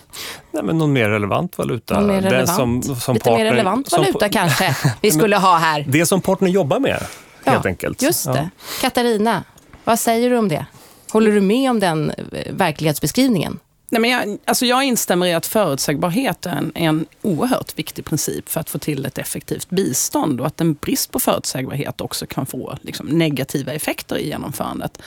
Nej, 0.50 0.62
men 0.62 0.78
någon 0.78 0.92
mer 0.92 1.08
relevant 1.08 1.58
valuta. 1.58 1.94
Någon 1.94 2.06
mer 2.06 2.22
Det 2.22 2.30
relevant? 2.30 2.56
som, 2.56 2.82
som 2.96 3.14
Lite 3.14 3.24
partner, 3.24 3.44
mer 3.44 3.50
relevant 3.50 3.90
som- 3.90 4.02
valuta 4.02 4.28
kanske 4.32 4.76
vi 5.00 5.10
skulle 5.10 5.36
ha 5.36 5.56
här. 5.56 5.84
Det 5.88 6.06
som 6.06 6.20
partnern 6.20 6.50
jobbar 6.52 6.80
med, 6.80 7.02
helt 7.44 7.66
enkelt. 7.66 8.02
Just 8.02 8.24
det. 8.24 8.38
Ja. 8.38 8.48
Katarina, 8.80 9.44
vad 9.84 9.98
säger 9.98 10.30
du 10.30 10.36
om 10.38 10.48
det? 10.48 10.66
Håller 11.12 11.30
du 11.32 11.40
med 11.40 11.70
om 11.70 11.80
den 11.80 12.10
eh, 12.10 12.52
verklighetsbeskrivningen? 12.52 13.58
Nej, 13.90 14.00
men 14.00 14.10
jag, 14.10 14.38
alltså 14.44 14.66
jag 14.66 14.84
instämmer 14.84 15.26
i 15.26 15.34
att 15.34 15.46
förutsägbarhet 15.46 16.46
är 16.46 16.50
en, 16.50 16.72
är 16.74 16.88
en 16.88 17.06
oerhört 17.22 17.78
viktig 17.78 18.04
princip 18.04 18.48
för 18.48 18.60
att 18.60 18.70
få 18.70 18.78
till 18.78 19.06
ett 19.06 19.18
effektivt 19.18 19.70
bistånd 19.70 20.40
och 20.40 20.46
att 20.46 20.60
en 20.60 20.74
brist 20.74 21.10
på 21.10 21.20
förutsägbarhet 21.20 22.00
också 22.00 22.26
kan 22.26 22.46
få 22.46 22.78
liksom, 22.82 23.06
negativa 23.06 23.72
effekter 23.72 24.16
i 24.16 24.28
genomförandet. 24.28 25.02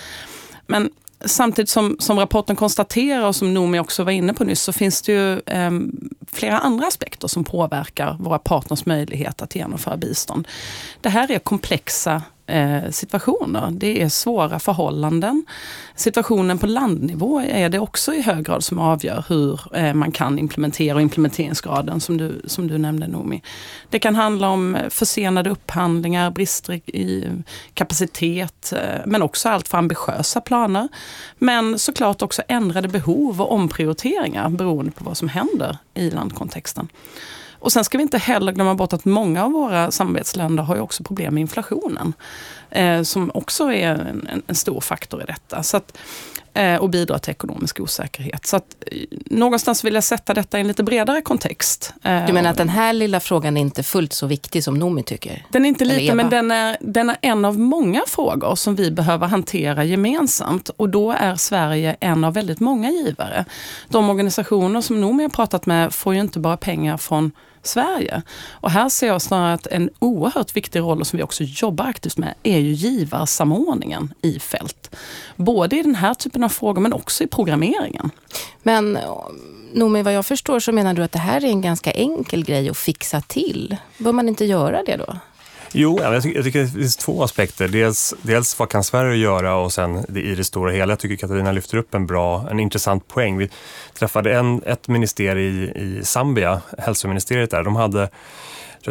Men 0.67 0.89
samtidigt 1.25 1.69
som, 1.69 1.95
som 1.99 2.19
rapporten 2.19 2.55
konstaterar 2.55 3.27
och 3.27 3.35
som 3.35 3.53
Noomi 3.53 3.79
också 3.79 4.03
var 4.03 4.11
inne 4.11 4.33
på 4.33 4.43
nyss 4.43 4.61
så 4.61 4.73
finns 4.73 5.01
det 5.01 5.11
ju 5.11 5.39
eh, 5.39 5.71
flera 6.31 6.59
andra 6.59 6.87
aspekter 6.87 7.27
som 7.27 7.43
påverkar 7.43 8.17
våra 8.19 8.39
partners 8.39 8.85
möjlighet 8.85 9.41
att 9.41 9.55
genomföra 9.55 9.97
bistånd. 9.97 10.47
Det 11.01 11.09
här 11.09 11.31
är 11.31 11.39
komplexa 11.39 12.21
eh, 12.47 12.89
situationer. 12.91 13.69
Det 13.71 14.01
är 14.01 14.09
svåra 14.09 14.59
förhållanden. 14.59 15.45
Situationen 15.95 16.57
på 16.57 16.67
landnivå 16.67 17.39
är 17.41 17.69
det 17.69 17.79
också 17.79 18.13
i 18.13 18.21
hög 18.21 18.45
grad 18.45 18.63
som 18.63 18.79
avgör 18.79 19.25
hur 19.29 19.59
eh, 19.75 19.93
man 19.93 20.11
kan 20.11 20.39
implementera 20.39 20.95
och 20.95 21.01
implementeringsgraden 21.01 21.99
som 22.01 22.17
du, 22.17 22.41
som 22.45 22.67
du 22.67 22.77
nämnde 22.77 23.07
Noomi. 23.07 23.41
Det 23.89 23.99
kan 23.99 24.15
handla 24.15 24.49
om 24.49 24.75
eh, 24.75 24.89
försenade 24.89 25.49
upphandlingar, 25.49 26.31
brister 26.31 26.73
i- 26.73 26.81
i 27.01 27.27
kapacitet, 27.73 28.73
eh, 28.75 29.01
men 29.05 29.21
också 29.21 29.49
allt 29.49 29.67
för 29.67 29.77
ambitiösa 29.77 30.41
planer. 30.41 30.87
Men 31.37 31.79
såklart 31.79 32.21
också 32.21 32.41
ändrade 32.47 32.87
behov 32.87 33.41
och 33.41 33.51
omprioriteringar 33.51 34.49
beroende 34.49 34.91
på 34.91 35.03
vad 35.03 35.17
som 35.17 35.29
händer 35.29 35.77
i 35.93 36.09
landkontexten. 36.09 36.87
Och 37.59 37.71
sen 37.71 37.83
ska 37.83 37.97
vi 37.97 38.01
inte 38.01 38.17
heller 38.17 38.51
glömma 38.51 38.75
bort 38.75 38.93
att 38.93 39.05
många 39.05 39.45
av 39.45 39.51
våra 39.51 39.91
samarbetsländer 39.91 40.63
har 40.63 40.75
ju 40.75 40.81
också 40.81 41.03
problem 41.03 41.33
med 41.33 41.41
inflationen. 41.41 42.13
Eh, 42.69 43.01
som 43.01 43.31
också 43.33 43.73
är 43.73 43.89
en, 43.89 44.41
en, 44.47 44.55
stor 44.55 44.81
faktor 44.81 45.21
i 45.21 45.25
detta. 45.25 45.63
Så 45.63 45.77
att, 45.77 45.97
eh, 46.53 46.75
och 46.75 46.89
bidrar 46.89 47.17
till 47.17 47.31
ekonomisk 47.31 47.79
osäkerhet. 47.79 48.45
Så 48.45 48.57
att, 48.57 48.75
eh, 48.91 48.97
någonstans 49.25 49.83
vill 49.83 49.93
jag 49.93 50.03
sätta 50.03 50.33
detta 50.33 50.57
i 50.57 50.61
en 50.61 50.67
lite 50.67 50.83
bredare 50.83 51.21
kontext. 51.21 51.93
Eh, 52.03 52.25
Du 52.25 52.33
menar 52.33 52.49
att 52.49 52.57
den 52.57 52.69
här 52.69 52.93
lilla 52.93 53.19
frågan 53.19 53.57
är 53.57 53.61
inte 53.61 53.83
fullt 53.83 54.13
så 54.13 54.27
viktig 54.27 54.63
som 54.63 54.79
Noomi 54.79 55.03
tycker? 55.03 55.45
den 55.49 55.65
är 55.65 55.69
inte 55.69 55.85
liten, 55.85 56.17
men 56.17 56.29
den 56.29 56.51
är, 56.51 56.77
den 56.79 57.09
är 57.09 57.17
en 57.21 57.45
av 57.45 57.59
många 57.59 58.01
frågor 58.07 58.55
som 58.55 58.75
vi 58.75 58.91
behöver 58.91 59.27
hantera 59.27 59.83
gemensamt. 59.83 60.69
Och 60.69 60.89
då 60.89 61.11
är 61.11 61.35
Sverige 61.35 61.95
en 61.99 62.23
av 62.23 62.33
väldigt 62.33 62.59
många 62.59 62.89
givare. 62.91 63.45
De 63.89 64.09
organisationer 64.09 64.81
som 64.81 65.01
Noomi 65.01 65.23
har 65.23 65.29
pratat 65.29 65.65
med 65.65 65.93
får 65.93 66.13
ju 66.13 66.19
inte 66.19 66.39
bara 66.39 66.57
pengar 66.57 66.97
från 66.97 67.31
Sverige. 67.67 68.21
Och 68.51 68.71
här 68.71 68.89
ser 68.89 69.07
jag 69.07 69.21
snarare 69.21 69.53
att 69.53 69.67
en 69.67 69.89
oerhört 69.99 70.55
viktig 70.55 70.79
roll, 70.79 71.05
som 71.05 71.17
vi 71.17 71.23
också 71.23 71.43
jobbar 71.43 71.85
aktivt 71.85 72.17
med, 72.17 72.33
är 72.43 72.57
ju 72.57 72.71
givarsamordningen 72.71 74.13
i 74.21 74.39
fält. 74.39 74.95
Både 75.35 75.77
i 75.77 75.81
den 75.81 75.95
här 75.95 76.13
typen 76.13 76.43
av 76.43 76.49
frågor, 76.49 76.81
men 76.81 76.93
också 76.93 77.23
i 77.23 77.27
programmeringen. 77.27 78.11
Men 78.63 78.97
Noomi, 79.73 80.01
vad 80.01 80.13
jag 80.13 80.25
förstår 80.25 80.59
så 80.59 80.71
menar 80.71 80.93
du 80.93 81.03
att 81.03 81.11
det 81.11 81.19
här 81.19 81.45
är 81.45 81.49
en 81.49 81.61
ganska 81.61 81.91
enkel 81.91 82.45
grej 82.45 82.69
att 82.69 82.77
fixa 82.77 83.21
till. 83.21 83.77
Bör 83.97 84.11
man 84.11 84.29
inte 84.29 84.45
göra 84.45 84.83
det 84.83 84.97
då? 84.97 85.15
Jo, 85.71 85.99
jag 86.01 86.23
tycker, 86.23 86.35
jag 86.35 86.45
tycker 86.45 86.59
det 86.59 86.67
finns 86.67 86.97
två 86.97 87.23
aspekter. 87.23 87.67
Dels, 87.67 88.13
dels 88.21 88.59
vad 88.59 88.69
kan 88.69 88.83
Sverige 88.83 89.15
göra 89.15 89.55
och 89.55 89.73
sen 89.73 90.05
det, 90.09 90.21
i 90.21 90.35
det 90.35 90.43
stora 90.43 90.71
hela. 90.71 90.91
Jag 90.91 90.99
tycker 90.99 91.15
Katarina 91.15 91.51
lyfter 91.51 91.77
upp 91.77 91.93
en 91.93 92.07
bra, 92.07 92.47
en 92.51 92.59
intressant 92.59 93.07
poäng. 93.07 93.37
Vi 93.37 93.49
träffade 93.93 94.37
en, 94.37 94.61
ett 94.65 94.87
ministerium 94.87 95.53
i, 95.53 95.81
i 95.81 96.03
Zambia, 96.03 96.61
hälsoministeriet 96.77 97.51
där. 97.51 97.63
De 97.63 97.75
hade 97.75 98.09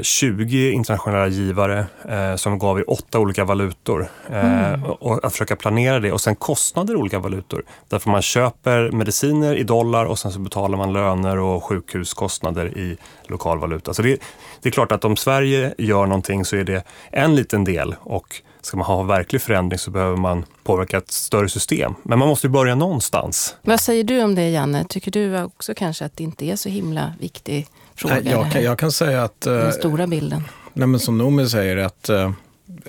20 0.03 0.71
internationella 0.73 1.29
givare 1.29 1.87
eh, 2.09 2.37
som 2.37 2.59
gav 2.59 2.81
i 2.81 2.83
åtta 2.83 3.19
olika 3.19 3.45
valutor. 3.45 4.09
Eh, 4.31 4.85
och, 4.85 5.03
och 5.03 5.25
att 5.25 5.33
försöka 5.33 5.57
planera 5.57 6.01
det 6.01 6.13
och 6.13 6.21
sen 6.21 6.37
kostnader 6.37 6.95
i 6.95 6.97
olika 6.97 7.19
valutor. 7.19 7.63
Därför 7.89 8.11
man 8.11 8.23
köper 8.23 8.91
mediciner 8.91 9.57
i 9.57 9.63
dollar 9.63 10.05
och 10.05 10.19
sen 10.19 10.33
så 10.33 10.39
betalar 10.39 10.79
man 10.79 10.93
löner 10.93 11.39
och 11.39 11.65
sjukhuskostnader 11.65 12.79
i 12.79 12.97
lokal 13.27 13.59
valuta. 13.59 13.95
Så 13.95 14.03
det, 14.03 14.21
det 14.63 14.69
är 14.69 14.71
klart 14.71 14.93
att 14.93 15.05
om 15.05 15.17
Sverige 15.17 15.75
gör 15.79 16.07
någonting 16.07 16.45
så 16.45 16.57
är 16.57 16.65
det 16.65 16.83
en 17.11 17.35
liten 17.35 17.65
del 17.65 17.95
och 18.01 18.43
ska 18.67 18.77
man 18.77 18.87
ha 18.87 19.03
verklig 19.03 19.43
förändring 19.43 19.79
så 19.79 19.91
behöver 19.91 20.17
man 20.17 20.45
påverka 20.65 20.99
ett 20.99 21.11
större 21.11 21.49
system. 21.49 21.95
Men 22.03 22.19
man 22.19 22.29
måste 22.29 22.47
ju 22.47 22.51
börja 22.51 22.75
någonstans. 22.75 23.57
Vad 23.63 23.81
säger 23.81 24.05
du 24.05 24.23
om 24.23 24.35
det, 24.35 24.51
Janne? 24.51 24.85
Tycker 24.85 25.11
du 25.11 25.43
också 25.43 25.75
kanske 25.75 26.05
att 26.05 26.17
det 26.17 26.25
inte 26.25 26.45
är 26.45 26.57
så 26.57 26.69
himla 26.69 27.13
viktig 27.21 27.67
fråga? 27.97 28.15
Nej, 28.15 28.33
jag, 28.33 28.53
kan, 28.53 28.63
jag 28.63 28.79
kan 28.79 28.93
säga 28.93 29.25
att, 29.25 29.47
eh, 29.47 29.53
Den 29.53 29.73
stora 29.73 30.07
bilden. 30.07 30.43
nej, 30.73 30.89
men 30.89 31.01
som 31.01 31.19
Noomi 31.19 31.49
säger, 31.49 31.77
att 31.77 32.09
eh, 32.09 32.31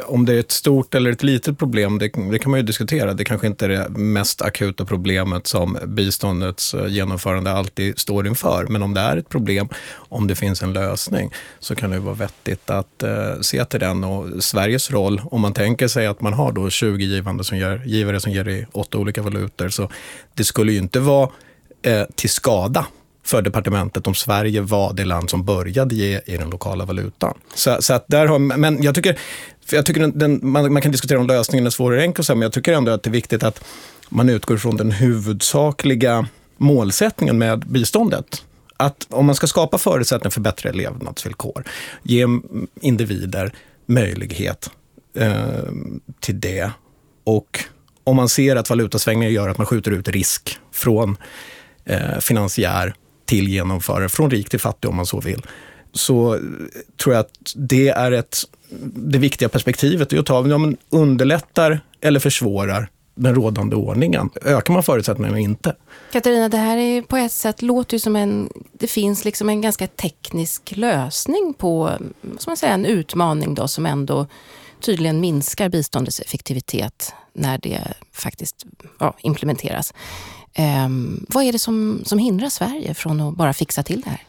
om 0.05 0.25
det 0.25 0.33
är 0.33 0.39
ett 0.39 0.51
stort 0.51 0.95
eller 0.95 1.11
ett 1.11 1.23
litet 1.23 1.59
problem, 1.59 1.99
det, 1.99 2.07
det 2.31 2.39
kan 2.39 2.51
man 2.51 2.59
ju 2.59 2.65
diskutera. 2.65 3.13
Det 3.13 3.25
kanske 3.25 3.47
inte 3.47 3.65
är 3.65 3.69
det 3.69 3.89
mest 3.89 4.41
akuta 4.41 4.85
problemet 4.85 5.47
som 5.47 5.77
biståndets 5.85 6.73
eh, 6.73 6.87
genomförande 6.87 7.51
alltid 7.51 7.99
står 7.99 8.27
inför. 8.27 8.65
Men 8.69 8.83
om 8.83 8.93
det 8.93 9.01
är 9.01 9.17
ett 9.17 9.29
problem, 9.29 9.69
om 9.95 10.27
det 10.27 10.35
finns 10.35 10.63
en 10.63 10.73
lösning, 10.73 11.31
så 11.59 11.75
kan 11.75 11.89
det 11.91 11.99
vara 11.99 12.15
vettigt 12.15 12.69
att 12.69 13.03
eh, 13.03 13.39
se 13.41 13.65
till 13.65 13.79
den. 13.79 14.03
Och 14.03 14.43
Sveriges 14.43 14.91
roll, 14.91 15.21
om 15.25 15.41
man 15.41 15.53
tänker 15.53 15.87
sig 15.87 16.07
att 16.07 16.21
man 16.21 16.33
har 16.33 16.51
då 16.51 16.69
20 16.69 17.05
givande 17.05 17.43
som 17.43 17.57
ger, 17.57 17.81
givare 17.85 18.19
som 18.19 18.31
ger 18.31 18.47
i 18.47 18.65
åtta 18.71 18.97
olika 18.97 19.21
valutor, 19.21 19.69
så 19.69 19.89
det 20.33 20.43
skulle 20.43 20.71
ju 20.71 20.77
inte 20.77 20.99
vara 20.99 21.29
eh, 21.81 22.03
till 22.15 22.29
skada 22.29 22.85
för 23.27 23.41
departementet 23.41 24.07
om 24.07 24.15
Sverige 24.15 24.61
var 24.61 24.93
det 24.93 25.05
land 25.05 25.29
som 25.29 25.45
började 25.45 25.95
ge 25.95 26.21
i 26.25 26.37
den 26.37 26.49
lokala 26.49 26.85
valutan. 26.85 27.37
Så, 27.55 27.81
så 27.81 27.93
att 27.93 28.07
där 28.07 28.25
har, 28.25 28.39
men 28.39 28.83
jag 28.83 28.95
tycker, 28.95 29.19
jag 29.71 29.85
tycker 29.85 30.01
den, 30.01 30.19
den, 30.19 30.39
man, 30.43 30.73
man 30.73 30.81
kan 30.81 30.91
diskutera 30.91 31.19
om 31.19 31.27
lösningen 31.27 31.65
är 31.65 31.69
svår 31.69 31.93
eller 31.93 32.03
enkel, 32.03 32.25
men 32.29 32.41
jag 32.41 32.53
tycker 32.53 32.73
ändå 32.73 32.91
att 32.91 33.03
det 33.03 33.09
är 33.09 33.11
viktigt 33.11 33.43
att 33.43 33.63
man 34.09 34.29
utgår 34.29 34.57
från 34.57 34.77
den 34.77 34.91
huvudsakliga 34.91 36.27
målsättningen 36.57 37.37
med 37.37 37.59
biståndet. 37.59 38.43
Att 38.77 39.07
om 39.09 39.25
man 39.25 39.35
ska 39.35 39.47
skapa 39.47 39.77
förutsättningar 39.77 40.31
för 40.31 40.41
bättre 40.41 40.73
levnadsvillkor, 40.73 41.63
ge 42.03 42.25
individer 42.81 43.53
möjlighet 43.85 44.69
eh, 45.15 45.33
till 46.19 46.39
det 46.39 46.71
och 47.23 47.63
om 48.03 48.15
man 48.15 48.29
ser 48.29 48.55
att 48.55 48.69
valutasvängningar 48.69 49.31
gör 49.31 49.49
att 49.49 49.57
man 49.57 49.67
skjuter 49.67 49.91
ut 49.91 50.07
risk 50.07 50.59
från 50.71 51.17
eh, 51.85 52.19
finansiär 52.19 52.93
till 53.27 53.47
genomförare, 53.47 54.09
från 54.09 54.31
rik 54.31 54.49
till 54.49 54.59
fattig 54.59 54.89
om 54.89 54.95
man 54.95 55.05
så 55.05 55.19
vill, 55.19 55.41
så 55.93 56.33
eh, 56.35 56.41
tror 57.03 57.15
jag 57.15 57.19
att 57.19 57.31
det 57.55 57.89
är 57.89 58.11
ett, 58.11 58.37
det 58.95 59.17
viktiga 59.17 59.49
perspektivet 59.49 60.13
är 60.13 60.19
att 60.19 60.25
ta, 60.25 60.47
ja, 60.47 60.57
men 60.57 60.77
underlättar 60.89 61.79
eller 62.01 62.19
försvårar 62.19 62.89
den 63.15 63.35
rådande 63.35 63.75
ordningen. 63.75 64.29
Ökar 64.45 64.73
man 64.73 64.83
förutsättningarna 64.83 65.37
eller 65.37 65.43
inte? 65.43 65.75
Katarina, 66.11 66.49
det 66.49 66.57
här 66.57 66.77
är 66.77 67.01
på 67.01 67.17
ett 67.17 67.31
sätt 67.31 67.61
låter 67.61 67.95
ju 67.95 67.99
som 67.99 68.15
en... 68.15 68.49
Det 68.73 68.87
finns 68.87 69.25
liksom 69.25 69.49
en 69.49 69.61
ganska 69.61 69.87
teknisk 69.87 70.73
lösning 70.75 71.53
på 71.57 71.91
som 72.37 72.49
man 72.49 72.57
säger, 72.57 72.73
en 72.73 72.85
utmaning 72.85 73.55
då 73.55 73.67
som 73.67 73.85
ändå 73.85 74.27
tydligen 74.81 75.19
minskar 75.19 75.69
biståndets 75.69 76.19
effektivitet 76.19 77.13
när 77.33 77.57
det 77.57 77.81
faktiskt 78.13 78.65
ja, 78.99 79.15
implementeras. 79.21 79.93
Ehm, 80.59 81.25
vad 81.29 81.43
är 81.43 81.51
det 81.51 81.59
som, 81.59 82.01
som 82.05 82.19
hindrar 82.19 82.49
Sverige 82.49 82.93
från 82.93 83.21
att 83.21 83.35
bara 83.35 83.53
fixa 83.53 83.83
till 83.83 84.01
det 84.01 84.09
här? 84.09 84.21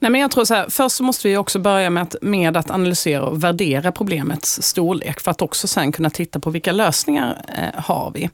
Nej, 0.00 0.10
men 0.10 0.20
jag 0.20 0.30
tror 0.30 0.44
så 0.44 0.54
här, 0.54 0.66
först 0.68 0.96
så 0.96 1.02
måste 1.02 1.28
vi 1.28 1.36
också 1.36 1.58
börja 1.58 1.90
med 1.90 2.02
att, 2.02 2.16
med 2.22 2.56
att 2.56 2.70
analysera 2.70 3.22
och 3.22 3.44
värdera 3.44 3.92
problemets 3.92 4.62
storlek 4.62 5.20
för 5.20 5.30
att 5.30 5.42
också 5.42 5.68
sen 5.68 5.92
kunna 5.92 6.10
titta 6.10 6.40
på 6.40 6.50
vilka 6.50 6.72
lösningar 6.72 7.44
eh, 7.48 7.80
har 7.82 8.10
vi. 8.14 8.30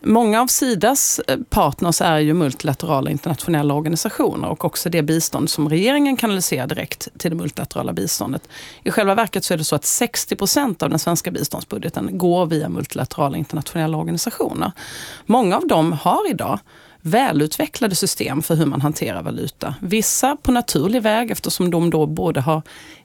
Många 0.00 0.40
av 0.40 0.46
Sidas 0.46 1.20
eh, 1.28 1.38
partners 1.50 2.00
är 2.00 2.18
ju 2.18 2.34
multilaterala 2.34 3.10
internationella 3.10 3.74
organisationer 3.74 4.48
och 4.48 4.64
också 4.64 4.90
det 4.90 5.02
bistånd 5.02 5.50
som 5.50 5.68
regeringen 5.68 6.16
kanaliserar 6.16 6.66
direkt 6.66 7.08
till 7.18 7.30
det 7.30 7.36
multilaterala 7.36 7.92
biståndet. 7.92 8.48
I 8.82 8.90
själva 8.90 9.14
verket 9.14 9.44
så 9.44 9.54
är 9.54 9.58
det 9.58 9.64
så 9.64 9.76
att 9.76 9.84
60 9.84 10.36
procent 10.36 10.82
av 10.82 10.90
den 10.90 10.98
svenska 10.98 11.30
biståndsbudgeten 11.30 12.18
går 12.18 12.46
via 12.46 12.68
multilaterala 12.68 13.36
internationella 13.36 13.96
organisationer. 13.96 14.72
Många 15.26 15.56
av 15.56 15.66
dem 15.66 15.92
har 15.92 16.30
idag 16.30 16.58
välutvecklade 17.02 17.94
system 17.94 18.42
för 18.42 18.54
hur 18.54 18.66
man 18.66 18.80
hanterar 18.80 19.22
valuta. 19.22 19.74
Vissa 19.80 20.36
på 20.36 20.52
naturlig 20.52 21.02
väg 21.02 21.30
eftersom 21.30 21.70
de 21.70 21.90
då 21.90 22.06
både 22.06 22.40
har 22.40 22.62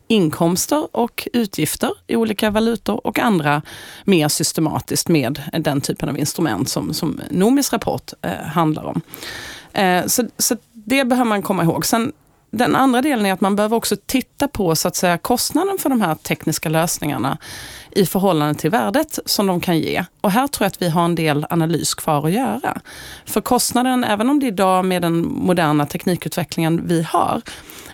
inkomster 0.08 0.88
och 0.92 1.28
utgifter 1.34 1.92
i 2.08 2.16
olika 2.16 2.50
valutor 2.50 3.08
och 3.08 3.20
andra 3.20 3.62
mer 4.04 4.28
systematiskt 4.28 5.08
med 5.08 5.42
den 5.60 5.82
typen 5.82 6.10
av 6.10 6.20
instrument 6.20 6.70
som, 6.70 6.94
som 6.94 7.22
Nomis 7.30 7.74
rapport 7.74 8.14
eh, 8.22 8.32
handlar 8.32 8.84
om. 8.84 9.02
Eh, 9.74 10.06
så, 10.06 10.24
så 10.38 10.58
det 10.74 11.06
behöver 11.06 11.30
man 11.30 11.42
komma 11.42 11.64
ihåg. 11.64 11.86
Sen 11.86 12.12
den 12.52 12.76
andra 12.76 13.02
delen 13.02 13.26
är 13.26 13.34
att 13.34 13.42
man 13.42 13.56
behöver 13.56 13.78
också 13.78 13.96
titta 14.06 14.48
på 14.48 14.76
så 14.76 14.88
att 14.88 14.96
säga, 14.96 15.18
kostnaden 15.18 15.78
för 15.80 15.90
de 15.90 16.02
här 16.02 16.16
tekniska 16.16 16.70
lösningarna 16.70 17.38
i 17.92 18.06
förhållande 18.06 18.60
till 18.60 18.70
värdet 18.70 19.20
som 19.26 19.48
de 19.48 19.62
kan 19.62 19.80
ge. 19.80 20.06
Och 20.22 20.32
här 20.32 20.48
tror 20.48 20.66
jag 20.66 20.68
att 20.68 20.82
vi 20.82 20.90
har 20.90 21.06
en 21.06 21.16
del 21.16 21.46
analys 21.50 21.96
kvar 21.96 22.26
att 22.26 22.34
göra. 22.34 22.82
För 23.26 23.42
kostnaden, 23.42 24.04
även 24.04 24.30
om 24.30 24.40
det 24.40 24.48
idag 24.48 24.86
med 24.86 25.02
den 25.02 25.22
moderna 25.28 25.86
teknikutvecklingen 25.86 26.88
vi 26.88 27.04
har, 27.04 27.42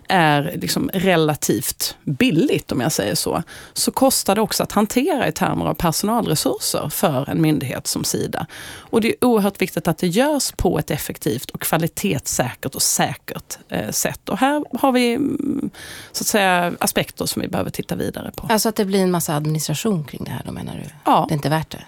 är 0.09 0.57
liksom 0.61 0.89
relativt 0.93 1.95
billigt, 2.03 2.71
om 2.71 2.81
jag 2.81 2.91
säger 2.91 3.15
så, 3.15 3.43
så 3.73 3.91
kostar 3.91 4.35
det 4.35 4.41
också 4.41 4.63
att 4.63 4.71
hantera 4.71 5.27
i 5.27 5.31
termer 5.31 5.65
av 5.65 5.73
personalresurser 5.73 6.89
för 6.89 7.29
en 7.29 7.41
myndighet 7.41 7.87
som 7.87 8.03
Sida. 8.03 8.47
Och 8.77 9.01
det 9.01 9.07
är 9.07 9.25
oerhört 9.25 9.61
viktigt 9.61 9.87
att 9.87 9.97
det 9.97 10.07
görs 10.07 10.51
på 10.51 10.79
ett 10.79 10.91
effektivt 10.91 11.49
och 11.49 11.61
kvalitetssäkert 11.61 12.75
och 12.75 12.81
säkert 12.81 13.57
eh, 13.69 13.89
sätt. 13.91 14.29
Och 14.29 14.37
här 14.37 14.63
har 14.79 14.91
vi 14.91 15.13
mm, 15.13 15.69
så 16.11 16.23
att 16.23 16.27
säga, 16.27 16.73
aspekter 16.79 17.25
som 17.25 17.41
vi 17.41 17.47
behöver 17.47 17.69
titta 17.69 17.95
vidare 17.95 18.31
på. 18.35 18.47
Alltså 18.49 18.69
att 18.69 18.75
det 18.75 18.85
blir 18.85 19.03
en 19.03 19.11
massa 19.11 19.35
administration 19.35 20.03
kring 20.03 20.23
det 20.23 20.31
här 20.31 20.41
då 20.45 20.51
menar 20.51 20.75
du? 20.75 20.89
Ja. 21.05 21.25
Det 21.29 21.33
är 21.33 21.35
inte 21.35 21.49
värt 21.49 21.71
det? 21.71 21.83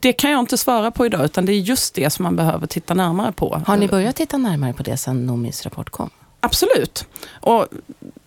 Det 0.00 0.12
kan 0.12 0.30
jag 0.30 0.40
inte 0.40 0.58
svara 0.58 0.90
på 0.90 1.06
idag, 1.06 1.24
utan 1.24 1.46
det 1.46 1.52
är 1.52 1.58
just 1.58 1.94
det 1.94 2.10
som 2.10 2.22
man 2.22 2.36
behöver 2.36 2.66
titta 2.66 2.94
närmare 2.94 3.32
på. 3.32 3.62
Har 3.66 3.76
ni 3.76 3.88
börjat 3.88 4.16
titta 4.16 4.36
närmare 4.36 4.72
på 4.72 4.82
det 4.82 4.96
sen 4.96 5.26
Nomis 5.26 5.64
rapport 5.64 5.90
kom? 5.90 6.10
Absolut. 6.40 7.04
Och 7.40 7.68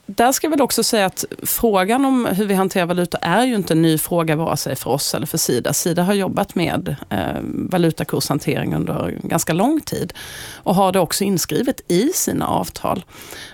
där 0.06 0.32
ska 0.32 0.46
jag 0.48 0.52
väl 0.52 0.62
också 0.62 0.84
säga 0.84 1.06
att 1.06 1.26
frågan 1.44 2.06
om 2.06 2.26
hur 2.26 2.46
vi 2.46 2.54
hanterar 2.54 2.86
valuta 2.86 3.18
är 3.18 3.46
ju 3.46 3.56
inte 3.56 3.74
en 3.74 3.82
ny 3.82 3.98
fråga 3.98 4.36
vare 4.36 4.58
sig 4.58 4.76
för 4.76 4.90
oss 4.90 5.16
eller 5.16 5.28
för 5.28 5.38
Sida. 5.38 5.74
Sida 5.74 6.04
har 6.04 6.14
jobbat 6.14 6.56
med 6.56 6.96
eh, 7.10 7.40
valutakurshantering 7.44 8.76
under 8.76 9.20
ganska 9.24 9.54
lång 9.54 9.82
tid 9.82 10.14
och 10.54 10.76
har 10.76 10.92
det 10.92 11.00
också 11.00 11.24
inskrivet 11.24 11.82
i 11.92 12.10
sina 12.14 12.48
avtal. 12.48 13.06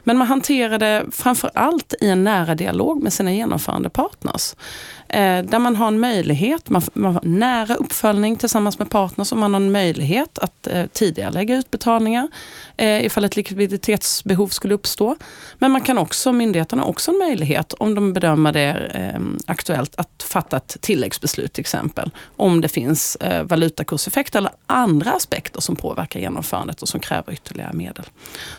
Men 0.04 0.18
man 0.18 0.28
hanterar 0.28 0.78
det 0.78 1.06
framför 1.12 1.52
allt 1.54 1.94
i 2.02 2.10
en 2.10 2.24
nära 2.24 2.56
dialog 2.56 3.04
med 3.04 3.14
sina 3.14 3.34
genomförande 3.34 3.90
partners. 3.90 4.56
Eh, 5.10 5.44
där 5.44 5.60
man 5.60 5.76
har 5.76 5.88
en 5.88 6.00
möjlighet, 6.00 6.70
man, 6.70 6.82
man 6.94 7.14
har 7.14 7.22
nära 7.24 7.76
uppföljning 7.76 8.36
tillsammans 8.36 8.80
med 8.80 8.90
partners 8.90 9.32
och 9.32 9.38
man 9.38 9.54
har 9.54 9.62
en 9.62 9.72
möjlighet 9.72 10.40
att 10.40 10.68
eh, 10.68 10.86
tidigare 10.94 11.32
lägga 11.32 11.56
utbetalningar 11.56 12.28
eh, 12.78 13.06
ifall 13.06 13.24
ett 13.24 13.36
likviditetsbehov 13.36 14.48
skulle 14.48 14.74
uppstå. 14.74 15.16
Men 15.58 15.72
man 15.72 15.82
kan 15.82 15.98
också, 15.98 16.32
myndigheterna 16.40 16.84
också 16.84 17.12
en 17.12 17.18
möjlighet, 17.18 17.74
om 17.74 17.96
de 17.96 18.14
bedömer 18.14 18.52
det 18.52 18.92
eh, 18.94 19.22
aktuellt, 19.46 19.96
att 19.96 20.24
fatta 20.24 20.58
ett 20.58 20.78
tilläggsbeslut 20.82 21.54
till 21.54 21.62
exempel. 21.62 22.12
Om 22.38 22.62
det 22.62 22.68
finns 22.68 23.16
eh, 23.16 23.44
valutakurseffekter 23.44 24.40
eller 24.40 24.52
andra 24.68 25.12
aspekter 25.12 25.62
som 25.62 25.76
påverkar 25.76 26.20
genomförandet 26.20 26.82
och 26.82 26.90
som 26.90 27.00
kräver 27.00 27.34
ytterligare 27.34 27.74
medel. 27.74 28.06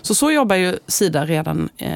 Så 0.02 0.14
så 0.14 0.30
jobbar 0.30 0.56
ju 0.56 0.78
Sida 0.86 1.26
redan, 1.26 1.68
eh, 1.78 1.92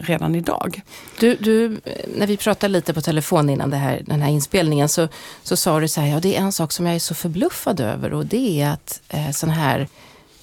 redan 0.00 0.34
idag. 0.34 0.80
Du, 1.20 1.34
du, 1.34 1.80
när 2.16 2.26
vi 2.26 2.36
pratade 2.36 2.72
lite 2.72 2.94
på 2.94 3.00
telefon 3.00 3.50
innan 3.50 3.70
det 3.70 3.76
här, 3.76 4.02
den 4.06 4.22
här 4.22 4.30
inspelningen 4.30 4.88
så, 4.88 5.08
så 5.42 5.56
sa 5.56 5.80
du 5.80 5.88
så 5.88 6.00
här, 6.00 6.08
ja 6.08 6.20
det 6.20 6.36
är 6.36 6.40
en 6.40 6.52
sak 6.52 6.72
som 6.72 6.86
jag 6.86 6.94
är 6.94 6.98
så 6.98 7.14
förbluffad 7.14 7.80
över 7.80 8.12
och 8.12 8.26
det 8.26 8.60
är 8.60 8.70
att 8.70 9.00
eh, 9.08 9.30
sådana 9.30 9.54
här 9.54 9.88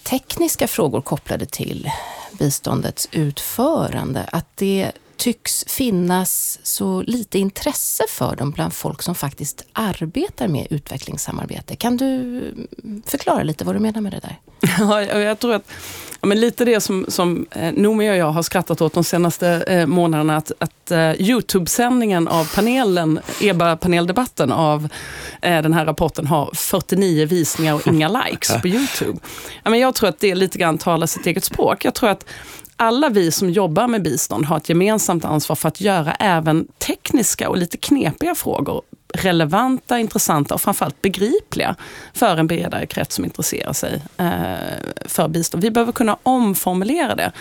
tekniska 0.05 0.67
frågor 0.67 1.01
kopplade 1.01 1.45
till 1.45 1.89
biståndets 2.31 3.07
utförande, 3.11 4.25
att 4.31 4.57
det 4.57 4.91
tycks 5.17 5.65
finnas 5.67 6.59
så 6.63 7.01
lite 7.01 7.39
intresse 7.39 8.03
för 8.09 8.35
dem 8.35 8.51
bland 8.51 8.73
folk 8.73 9.01
som 9.01 9.15
faktiskt 9.15 9.65
arbetar 9.73 10.47
med 10.47 10.67
utvecklingssamarbete. 10.69 11.75
Kan 11.75 11.97
du 11.97 12.67
förklara 13.05 13.43
lite 13.43 13.65
vad 13.65 13.75
du 13.75 13.79
menar 13.79 14.01
med 14.01 14.11
det 14.11 14.19
där? 14.19 14.39
Ja, 14.79 15.01
jag 15.01 15.39
tror 15.39 15.53
att 15.53 15.71
ja, 16.25 16.27
men 16.27 16.39
lite 16.39 16.65
det 16.65 16.81
som, 16.81 17.05
som 17.07 17.45
eh, 17.51 17.73
Noomi 17.73 18.09
och 18.09 18.15
jag 18.15 18.31
har 18.31 18.43
skrattat 18.43 18.81
åt 18.81 18.93
de 18.93 19.03
senaste 19.03 19.47
eh, 19.67 19.85
månaderna, 19.85 20.37
att, 20.37 20.51
att 20.59 20.91
eh, 20.91 21.21
Youtube-sändningen 21.21 22.27
av 22.27 22.55
panelen, 22.55 23.19
EBA-paneldebatten 23.41 24.51
av 24.51 24.89
eh, 25.41 25.61
den 25.61 25.73
här 25.73 25.85
rapporten 25.85 26.27
har 26.27 26.49
49 26.53 27.25
visningar 27.25 27.73
och 27.73 27.87
inga 27.93 28.07
likes 28.07 28.61
på 28.61 28.67
Youtube. 28.67 29.19
Ja, 29.63 29.69
men 29.69 29.79
jag 29.79 29.95
tror 29.95 30.09
att 30.09 30.19
det 30.19 30.35
lite 30.35 30.57
grann 30.57 30.77
talar 30.77 31.07
sitt 31.07 31.25
eget 31.25 31.43
språk. 31.43 31.85
Jag 31.85 31.93
tror 31.93 32.09
att 32.09 32.25
alla 32.75 33.09
vi 33.09 33.31
som 33.31 33.49
jobbar 33.49 33.87
med 33.87 34.03
bistånd 34.03 34.45
har 34.45 34.57
ett 34.57 34.69
gemensamt 34.69 35.25
ansvar 35.25 35.55
för 35.55 35.67
att 35.67 35.81
göra 35.81 36.13
även 36.13 36.67
tekniska 36.87 37.49
och 37.49 37.57
lite 37.57 37.77
knepiga 37.77 38.35
frågor 38.35 38.81
relevanta, 39.13 39.99
intressanta 39.99 40.53
och 40.53 40.61
framförallt 40.61 41.01
begripliga 41.01 41.75
för 42.13 42.37
en 42.37 42.47
bredare 42.47 42.85
krets 42.85 43.15
som 43.15 43.25
intresserar 43.25 43.73
sig 43.73 44.01
eh, 44.17 44.27
för 45.05 45.27
bistånd. 45.27 45.63
Vi 45.63 45.71
behöver 45.71 45.91
kunna 45.91 46.17
omformulera 46.23 47.15
det 47.15 47.31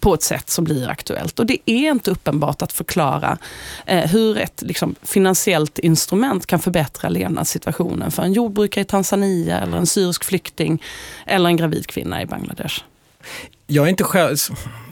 på 0.00 0.14
ett 0.14 0.22
sätt 0.22 0.50
som 0.50 0.64
blir 0.64 0.88
aktuellt. 0.88 1.38
Och 1.38 1.46
det 1.46 1.58
är 1.66 1.90
inte 1.90 2.10
uppenbart 2.10 2.62
att 2.62 2.72
förklara 2.72 3.38
eh, 3.86 4.10
hur 4.10 4.38
ett 4.38 4.62
liksom, 4.62 4.94
finansiellt 5.02 5.78
instrument 5.78 6.46
kan 6.46 6.58
förbättra 6.58 7.08
levnadssituationen 7.08 8.10
för 8.10 8.22
en 8.22 8.32
jordbrukare 8.32 8.82
i 8.82 8.86
Tanzania, 8.86 9.60
eller 9.60 9.76
en 9.76 9.86
syrisk 9.86 10.24
flykting 10.24 10.82
eller 11.26 11.48
en 11.48 11.56
gravid 11.56 11.86
kvinna 11.86 12.22
i 12.22 12.26
Bangladesh. 12.26 12.82
Jag 13.66 13.84
är 13.84 13.90
inte 13.90 14.04
själv 14.04 14.36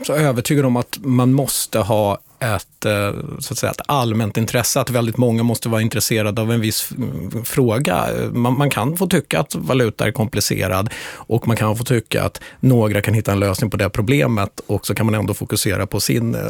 så 0.07 0.13
övertygad 0.13 0.65
om 0.65 0.77
att 0.77 0.99
man 1.01 1.33
måste 1.33 1.79
ha 1.79 2.19
ett, 2.41 2.85
eh, 2.85 3.13
så 3.39 3.53
att 3.53 3.59
säga, 3.59 3.71
ett 3.71 3.81
allmänt 3.87 4.37
intresse, 4.37 4.81
att 4.81 4.91
väldigt 4.91 5.17
många 5.17 5.43
måste 5.43 5.69
vara 5.69 5.83
intresserade 5.83 6.43
av 6.43 6.53
en 6.53 6.61
viss 6.61 6.91
eh, 6.91 7.43
fråga. 7.43 8.07
Man, 8.33 8.59
man, 8.59 8.71
kan 8.71 8.97
få 8.97 9.07
tycka 9.07 9.41
att 9.41 9.55
valuta 9.55 10.07
är 10.07 10.13
komplicerad 10.13 10.91
och 11.15 11.49
man 11.49 11.57
kan 11.57 11.77
få 11.77 11.85
tycka 11.85 12.25
att 12.25 12.41
några 12.61 13.01
kan 13.01 13.15
hitta 13.15 13.33
en 13.33 13.41
lösning 13.41 13.71
på 13.71 13.77
det 13.77 13.91
problemet 13.91 14.61
och 14.67 14.87
så 14.87 14.95
kan 14.95 15.07
man 15.07 15.15
ändå 15.15 15.35
fokusera 15.35 15.87
på 15.87 16.01
sin, 16.01 16.35
eh, 16.35 16.41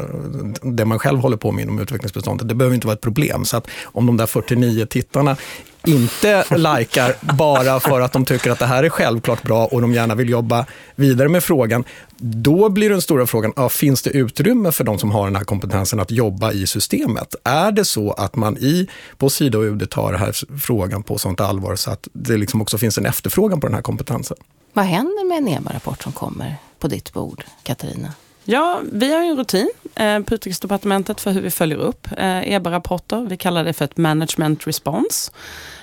det 0.61 0.85
man 0.85 0.99
själv 0.99 1.19
håller 1.19 1.37
på 1.37 1.51
med 1.51 1.63
inom 1.63 1.79
utvecklingsbeståndet. 1.79 2.47
Det 2.47 2.55
behöver 2.55 2.75
inte 2.75 2.87
vara 2.87 2.95
ett 2.95 3.01
problem. 3.01 3.45
Så 3.45 3.57
att 3.57 3.67
om 3.83 4.05
de 4.05 4.17
där 4.17 4.25
49 4.25 4.85
tittarna 4.85 5.37
inte 5.85 6.45
likar 6.57 7.35
bara 7.35 7.79
för 7.79 8.01
att 8.01 8.11
de 8.11 8.25
tycker 8.25 8.51
att 8.51 8.59
det 8.59 8.65
här 8.65 8.83
är 8.83 8.89
självklart 8.89 9.43
bra 9.43 9.65
och 9.65 9.81
de 9.81 9.93
gärna 9.93 10.15
vill 10.15 10.29
jobba 10.29 10.65
vidare 10.95 11.29
med 11.29 11.43
frågan, 11.43 11.83
då 12.17 12.69
blir 12.69 12.89
den 12.89 13.01
stora 13.01 13.27
frågan, 13.27 13.53
ja, 13.55 13.69
finns 13.69 14.01
det 14.01 14.09
utrymme 14.09 14.71
för 14.71 14.83
de 14.83 14.99
som 14.99 15.11
har 15.11 15.25
den 15.25 15.35
här 15.35 15.43
kompetensen 15.43 15.99
att 15.99 16.11
jobba 16.11 16.51
i 16.51 16.67
systemet? 16.67 17.35
Är 17.43 17.71
det 17.71 17.85
så 17.85 18.11
att 18.11 18.35
man 18.35 18.57
i, 18.57 18.87
på 19.17 19.29
Sida 19.29 19.57
och 19.57 19.63
UD 19.63 19.89
tar 19.89 20.11
den 20.11 20.21
här 20.21 20.57
frågan 20.59 21.03
på 21.03 21.17
sånt 21.17 21.41
allvar 21.41 21.75
så 21.75 21.91
att 21.91 22.07
det 22.13 22.37
liksom 22.37 22.61
också 22.61 22.77
finns 22.77 22.97
en 22.97 23.05
efterfrågan 23.05 23.59
på 23.59 23.67
den 23.67 23.75
här 23.75 23.81
kompetensen? 23.81 24.37
Vad 24.73 24.85
händer 24.85 25.25
med 25.27 25.37
en 25.37 25.47
EBA-rapport 25.47 26.03
som 26.03 26.11
kommer 26.11 26.55
på 26.79 26.87
ditt 26.87 27.13
bord, 27.13 27.43
Katarina? 27.63 28.13
Ja, 28.43 28.81
vi 28.91 29.13
har 29.13 29.21
en 29.21 29.37
rutin 29.37 29.69
på 29.99 30.35
Utrikesdepartementet 30.35 31.21
för 31.21 31.31
hur 31.31 31.41
vi 31.41 31.51
följer 31.51 31.77
upp 31.77 32.07
eh, 32.17 32.53
EBA-rapporter. 32.53 33.25
Vi 33.29 33.37
kallar 33.37 33.63
det 33.63 33.73
för 33.73 33.85
ett 33.85 33.97
management 33.97 34.67
response. 34.67 35.31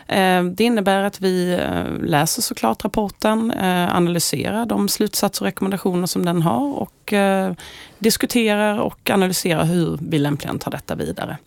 Eh, 0.06 0.44
det 0.44 0.64
innebär 0.64 1.02
att 1.02 1.20
vi 1.20 1.52
eh, 1.52 2.04
läser 2.04 2.42
såklart 2.42 2.84
rapporten, 2.84 3.52
analyserar 3.90 4.66
de 4.66 4.88
slutsatser 4.88 5.42
och 5.42 5.46
rekommendationer 5.46 6.06
som 6.06 6.24
den 6.24 6.42
har 6.42 6.74
och 6.74 7.14
diskuterar 7.98 8.78
och 8.78 9.10
analyserar 9.10 9.64
hur 9.64 9.98
vi 10.00 10.18
lämpligen 10.18 10.58
tar 10.58 10.70
detta 10.70 10.94
vidare. 10.94 11.38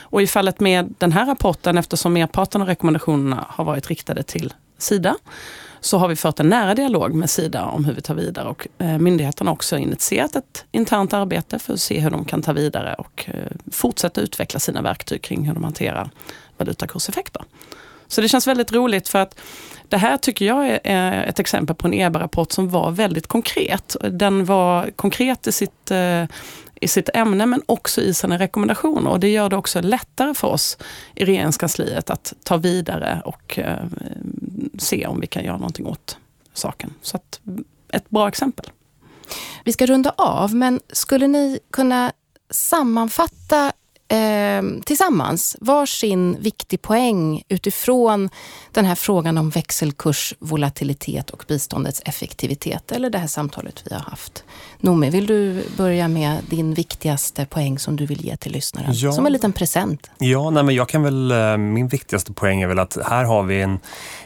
Och 0.00 0.22
i 0.22 0.26
fallet 0.26 0.60
med 0.60 0.94
den 0.98 1.12
här 1.12 1.26
rapporten, 1.26 1.78
eftersom 1.78 2.12
merparten 2.12 2.62
av 2.62 2.68
rekommendationerna 2.68 3.46
har 3.48 3.64
varit 3.64 3.88
riktade 3.88 4.22
till 4.22 4.52
Sida, 4.78 5.16
så 5.80 5.98
har 5.98 6.08
vi 6.08 6.16
fört 6.16 6.40
en 6.40 6.48
nära 6.48 6.74
dialog 6.74 7.14
med 7.14 7.30
Sida 7.30 7.64
om 7.64 7.84
hur 7.84 7.92
vi 7.92 8.00
tar 8.00 8.14
vidare 8.14 8.48
och 8.48 8.68
eh, 8.78 9.46
har 9.46 9.52
också 9.52 9.78
initierat 9.78 10.36
ett 10.36 10.64
internt 10.72 11.12
arbete 11.12 11.58
för 11.58 11.72
att 11.72 11.80
se 11.80 12.00
hur 12.00 12.10
de 12.10 12.24
kan 12.24 12.42
ta 12.42 12.52
vidare 12.52 12.94
och 12.94 13.24
eh, 13.26 13.56
fortsätta 13.72 14.20
utveckla 14.20 14.60
sina 14.60 14.82
verktyg 14.82 15.22
kring 15.22 15.46
hur 15.46 15.54
de 15.54 15.64
hanterar 15.64 16.10
valutakurseffekter. 16.56 17.42
Så 18.08 18.20
det 18.20 18.28
känns 18.28 18.46
väldigt 18.46 18.72
roligt 18.72 19.08
för 19.08 19.18
att 19.18 19.38
det 19.88 19.96
här 19.96 20.16
tycker 20.16 20.44
jag 20.44 20.66
är 20.66 20.80
eh, 20.84 21.28
ett 21.28 21.38
exempel 21.38 21.76
på 21.76 21.86
en 21.86 21.94
EBA-rapport 21.94 22.52
som 22.52 22.68
var 22.68 22.90
väldigt 22.90 23.26
konkret. 23.26 23.96
Den 24.10 24.44
var 24.44 24.90
konkret 24.96 25.46
i 25.46 25.52
sitt, 25.52 25.90
eh, 25.90 26.24
i 26.80 26.88
sitt 26.88 27.08
ämne 27.14 27.46
men 27.46 27.62
också 27.66 28.00
i 28.00 28.14
sina 28.14 28.38
rekommendationer. 28.38 29.10
Och 29.10 29.20
det 29.20 29.28
gör 29.28 29.48
det 29.48 29.56
också 29.56 29.80
lättare 29.80 30.34
för 30.34 30.48
oss 30.48 30.78
i 31.14 31.24
regeringskansliet 31.24 32.10
att 32.10 32.32
ta 32.42 32.56
vidare 32.56 33.22
och 33.24 33.58
eh, 33.58 33.86
se 34.78 35.06
om 35.06 35.20
vi 35.20 35.26
kan 35.26 35.44
göra 35.44 35.56
någonting 35.56 35.86
åt 35.86 36.18
saken. 36.52 36.94
Så 37.02 37.16
att, 37.16 37.40
ett 37.92 38.10
bra 38.10 38.28
exempel. 38.28 38.66
Vi 39.64 39.72
ska 39.72 39.86
runda 39.86 40.14
av, 40.16 40.54
men 40.54 40.80
skulle 40.88 41.26
ni 41.26 41.58
kunna 41.70 42.12
sammanfatta 42.50 43.72
eh, 44.08 44.62
tillsammans 44.84 45.56
varsin 45.60 46.36
viktig 46.40 46.82
poäng 46.82 47.42
utifrån 47.48 48.30
den 48.72 48.84
här 48.84 48.94
frågan 48.94 49.38
om 49.38 49.50
växelkurs, 49.50 50.34
volatilitet 50.38 51.30
och 51.30 51.44
biståndets 51.48 52.02
effektivitet, 52.04 52.92
eller 52.92 53.10
det 53.10 53.18
här 53.18 53.26
samtalet 53.26 53.82
vi 53.90 53.94
har 53.94 54.02
haft. 54.02 54.44
Noomi, 54.80 55.10
vill 55.10 55.26
du 55.26 55.64
börja 55.76 56.08
med 56.08 56.38
din 56.50 56.74
viktigaste 56.74 57.46
poäng 57.46 57.78
som 57.78 57.96
du 57.96 58.06
vill 58.06 58.24
ge 58.24 58.36
till 58.36 58.52
lyssnaren? 58.52 58.90
Ja. 58.94 59.12
Som 59.12 59.26
en 59.26 59.32
liten 59.32 59.52
present. 59.52 60.10
Ja, 60.18 60.50
nej, 60.50 60.62
men 60.62 60.74
jag 60.74 60.88
kan 60.88 61.02
väl, 61.02 61.30
eh, 61.30 61.56
min 61.56 61.88
viktigaste 61.88 62.32
poäng 62.32 62.62
är 62.62 62.66
väl 62.66 62.78
att 62.78 62.98
här 63.06 63.24
har 63.24 63.42
vi 63.42 63.60
en, 63.60 63.78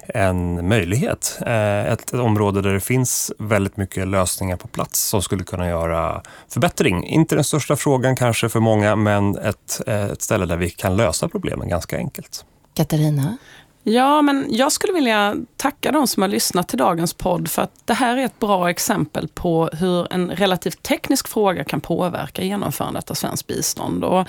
en 0.08 0.68
möjlighet. 0.68 1.38
Eh, 1.46 1.92
ett, 1.92 2.00
ett 2.00 2.14
område 2.14 2.62
där 2.62 2.72
det 2.72 2.80
finns 2.80 3.32
väldigt 3.38 3.76
mycket 3.76 4.08
lösningar 4.08 4.56
på 4.56 4.68
plats 4.68 5.08
som 5.08 5.22
skulle 5.22 5.44
kunna 5.44 5.68
göra 5.68 6.22
förbättring. 6.48 7.04
Inte 7.04 7.34
den 7.34 7.44
största 7.44 7.76
frågan 7.76 8.16
kanske 8.16 8.48
för 8.48 8.60
många, 8.60 8.96
men 8.96 9.38
ett, 9.38 9.69
eh, 9.87 10.04
ett 10.04 10.22
ställe 10.22 10.46
där 10.46 10.56
vi 10.56 10.70
kan 10.70 10.96
lösa 10.96 11.28
problemen 11.28 11.68
ganska 11.68 11.96
enkelt. 11.96 12.44
Katarina? 12.74 13.37
Ja, 13.83 14.22
men 14.22 14.46
jag 14.50 14.72
skulle 14.72 14.92
vilja 14.92 15.37
tacka 15.56 15.92
de 15.92 16.06
som 16.06 16.22
har 16.22 16.28
lyssnat 16.28 16.68
till 16.68 16.78
dagens 16.78 17.14
podd 17.14 17.48
för 17.48 17.62
att 17.62 17.72
det 17.85 17.94
här 17.94 18.16
är 18.16 18.24
ett 18.24 18.38
bra 18.38 18.70
exempel 18.70 19.28
på 19.28 19.70
hur 19.72 20.12
en 20.12 20.30
relativt 20.30 20.83
teknisk 20.83 21.28
fråga 21.28 21.64
kan 21.64 21.80
påverka 21.80 22.42
genomförandet 22.42 23.11
av 23.11 23.14
svenskt 23.14 23.46
bistånd. 23.46 24.04
Och 24.04 24.28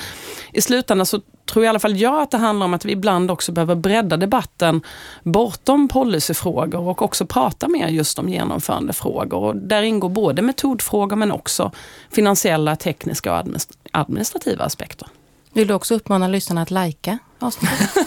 I 0.54 0.62
slutändan 0.62 1.06
så 1.06 1.22
tror 1.52 1.66
i 1.66 1.68
alla 1.68 1.80
fall 1.80 1.98
jag 1.98 2.22
att 2.22 2.32
det 2.32 2.38
handlar 2.38 2.66
om 2.66 2.74
att 2.74 2.86
vi 2.86 2.92
ibland 2.92 3.32
också 3.32 3.52
behöver 3.52 3.76
bredda 3.76 4.18
debatten 4.18 4.82
bortom 5.24 5.88
policyfrågor 5.88 6.80
och 6.80 7.02
också 7.02 7.26
prata 7.26 7.68
mer 7.68 7.88
just 7.88 8.20
om 8.20 8.30
genomförandefrågor. 8.30 9.38
Och 9.38 9.56
där 9.56 9.82
ingår 9.82 10.10
både 10.10 10.42
metodfrågor 10.42 11.16
men 11.16 11.32
också 11.32 11.72
finansiella, 12.10 12.76
tekniska 12.76 13.34
och 13.34 13.46
administrativa 13.92 14.66
aspekter. 14.66 15.08
Vill 15.54 15.68
du 15.68 15.74
också 15.74 15.96
uppmana 15.96 16.28
lyssnarna 16.28 16.62
att 16.62 16.72
lajka 16.72 17.18
avsnittet? 17.40 17.90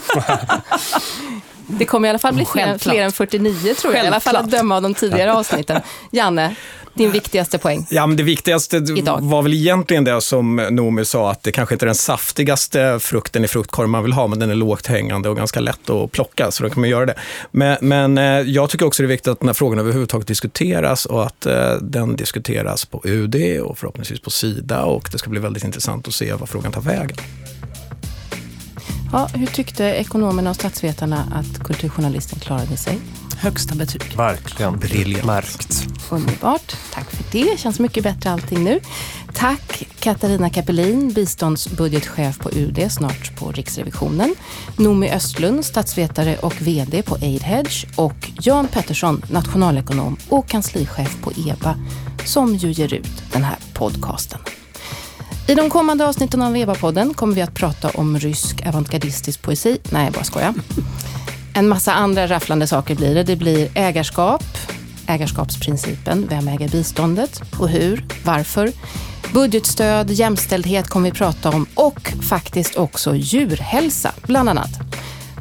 det 1.67 1.85
kommer 1.85 2.07
i 2.07 2.09
alla 2.09 2.19
fall 2.19 2.33
bli 2.33 2.45
fler, 2.45 2.77
fler 2.77 3.01
än 3.01 3.11
49 3.11 3.73
tror 3.73 3.95
jag, 3.95 4.03
i 4.03 4.07
alla 4.07 4.19
fall 4.19 4.35
att 4.35 4.51
döma 4.51 4.75
av 4.75 4.81
de 4.81 4.93
tidigare 4.93 5.33
avsnitten. 5.33 5.81
Janne, 6.11 6.55
din 6.95 7.11
viktigaste 7.11 7.57
poäng? 7.57 7.87
Ja, 7.89 8.07
men 8.07 8.17
det 8.17 8.23
viktigaste 8.23 8.77
idag. 8.77 9.19
var 9.21 9.41
väl 9.41 9.53
egentligen 9.53 10.03
det 10.03 10.21
som 10.21 10.55
Noomi 10.55 11.05
sa, 11.05 11.31
att 11.31 11.43
det 11.43 11.51
kanske 11.51 11.75
inte 11.75 11.85
är 11.85 11.87
den 11.87 11.95
saftigaste 11.95 12.99
frukten 12.99 13.45
i 13.45 13.47
fruktkorgen 13.47 13.89
man 13.89 14.03
vill 14.03 14.13
ha, 14.13 14.27
men 14.27 14.39
den 14.39 14.49
är 14.49 14.55
lågt 14.55 14.87
hängande 14.87 15.29
och 15.29 15.37
ganska 15.37 15.59
lätt 15.59 15.89
att 15.89 16.11
plocka, 16.11 16.51
så 16.51 16.63
då 16.63 16.69
kan 16.69 16.79
man 16.81 16.89
göra 16.89 17.05
det. 17.05 17.15
Men, 17.51 17.77
men 17.81 18.17
eh, 18.17 18.23
jag 18.23 18.69
tycker 18.69 18.85
också 18.85 19.03
det 19.03 19.07
är 19.07 19.07
viktigt 19.07 19.27
att 19.27 19.39
den 19.39 19.49
här 19.49 19.53
frågan 19.53 19.79
överhuvudtaget 19.79 20.27
diskuteras 20.27 21.05
och 21.05 21.25
att 21.25 21.45
eh, 21.45 21.73
den 21.81 22.15
diskuteras 22.15 22.85
på 22.85 23.01
UD 23.03 23.59
och 23.61 23.77
förhoppningsvis 23.77 24.19
på 24.19 24.29
Sida 24.29 24.83
och 24.83 25.09
det 25.11 25.17
ska 25.17 25.29
bli 25.29 25.39
väldigt 25.39 25.63
intressant 25.63 26.07
att 26.07 26.13
se 26.13 26.33
vad 26.33 26.49
frågan 26.49 26.71
tar 26.71 26.81
vägen. 26.81 27.17
Ja, 29.15 29.29
hur 29.33 29.47
tyckte 29.47 29.83
ekonomerna 29.83 30.49
och 30.49 30.55
statsvetarna 30.55 31.27
att 31.33 31.63
kulturjournalisten 31.63 32.39
klarade 32.39 32.77
sig? 32.77 32.99
Högsta 33.37 33.75
betyg. 33.75 34.17
Verkligen. 34.17 34.79
Briljant. 34.79 35.25
Märkt. 35.25 35.87
Underbart. 36.09 36.75
Tack 36.93 37.11
för 37.11 37.23
det. 37.31 37.59
Känns 37.59 37.79
mycket 37.79 38.03
bättre 38.03 38.31
allting 38.31 38.63
nu. 38.63 38.79
Tack 39.33 39.87
Katarina 39.99 40.49
Kapelin, 40.49 41.13
biståndsbudgetchef 41.13 42.39
på 42.39 42.51
UD, 42.51 42.91
snart 42.91 43.39
på 43.39 43.51
Riksrevisionen. 43.51 44.35
Nomi 44.77 45.11
Östlund, 45.11 45.65
statsvetare 45.65 46.37
och 46.37 46.61
VD 46.61 47.01
på 47.01 47.15
Aidhedge. 47.15 47.87
Och 47.95 48.31
Jan 48.41 48.67
Pettersson, 48.67 49.21
nationalekonom 49.31 50.17
och 50.29 50.47
kanslichef 50.47 51.21
på 51.21 51.31
EBA, 51.31 51.75
som 52.25 52.55
ju 52.55 52.71
ger 52.71 52.93
ut 52.93 53.23
den 53.31 53.43
här 53.43 53.57
podcasten. 53.73 54.39
I 55.47 55.55
de 55.55 55.69
kommande 55.69 56.07
avsnitten 56.07 56.41
av 56.41 56.55
EBA-podden 56.57 57.13
kommer 57.13 57.35
vi 57.35 57.41
att 57.41 57.53
prata 57.53 57.89
om 57.89 58.19
rysk 58.19 58.65
avantgardistisk 58.65 59.41
poesi. 59.41 59.77
Nej, 59.89 60.03
jag 60.03 60.13
bara 60.13 60.23
skojar. 60.23 60.53
En 61.53 61.67
massa 61.67 61.93
andra 61.93 62.27
rafflande 62.27 62.67
saker 62.67 62.95
blir 62.95 63.15
det. 63.15 63.23
Det 63.23 63.35
blir 63.35 63.69
ägarskap, 63.73 64.43
ägarskapsprincipen, 65.07 66.27
vem 66.29 66.47
äger 66.47 66.69
biståndet 66.69 67.41
och 67.59 67.69
hur, 67.69 68.05
varför. 68.23 68.71
Budgetstöd, 69.33 70.11
jämställdhet 70.11 70.87
kommer 70.87 71.11
vi 71.11 71.17
prata 71.17 71.49
om 71.49 71.65
och 71.75 72.13
faktiskt 72.29 72.75
också 72.75 73.15
djurhälsa, 73.15 74.11
bland 74.23 74.49
annat. 74.49 74.71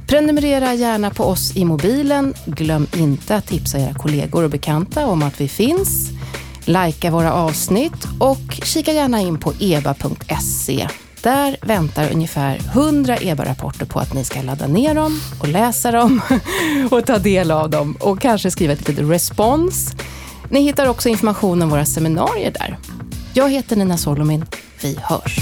Prenumerera 0.07 0.75
gärna 0.75 1.11
på 1.11 1.25
oss 1.25 1.57
i 1.57 1.65
mobilen. 1.65 2.35
Glöm 2.47 2.87
inte 2.97 3.37
att 3.37 3.47
tipsa 3.47 3.79
era 3.79 3.95
kollegor 3.95 4.45
och 4.45 4.51
bekanta 4.51 5.07
om 5.07 5.23
att 5.23 5.41
vi 5.41 5.49
finns. 5.49 6.14
Lajka 6.65 7.11
våra 7.11 7.33
avsnitt 7.33 8.07
och 8.19 8.61
kika 8.63 8.93
gärna 8.93 9.21
in 9.21 9.39
på 9.39 9.53
eba.se 9.61 10.89
där 11.23 11.57
väntar 11.63 12.13
ungefär 12.13 12.57
100 12.57 13.17
EBA-rapporter 13.21 13.87
på 13.87 14.01
att 14.01 14.15
ni 14.15 14.25
ska 14.25 14.43
ladda 14.43 14.67
ner 14.67 14.95
dem 14.95 15.21
och 15.41 15.49
läsa 15.49 15.91
dem 15.91 16.21
och 16.91 17.07
ta 17.07 17.19
del 17.19 17.51
av 17.51 17.71
dem 17.71 17.97
och 18.01 18.21
kanske 18.21 18.51
skriva 18.51 18.73
ett 18.73 18.89
litet 18.89 19.11
respons. 19.11 19.97
Ni 20.49 20.61
hittar 20.61 20.87
också 20.87 21.09
information 21.09 21.63
om 21.63 21.71
våra 21.71 21.85
seminarier 21.85 22.51
där. 22.51 22.79
Jag 23.35 23.51
heter 23.51 23.77
Nina 23.77 23.97
Solomin. 23.97 24.45
Vi 24.83 24.99
hörs. 25.03 25.39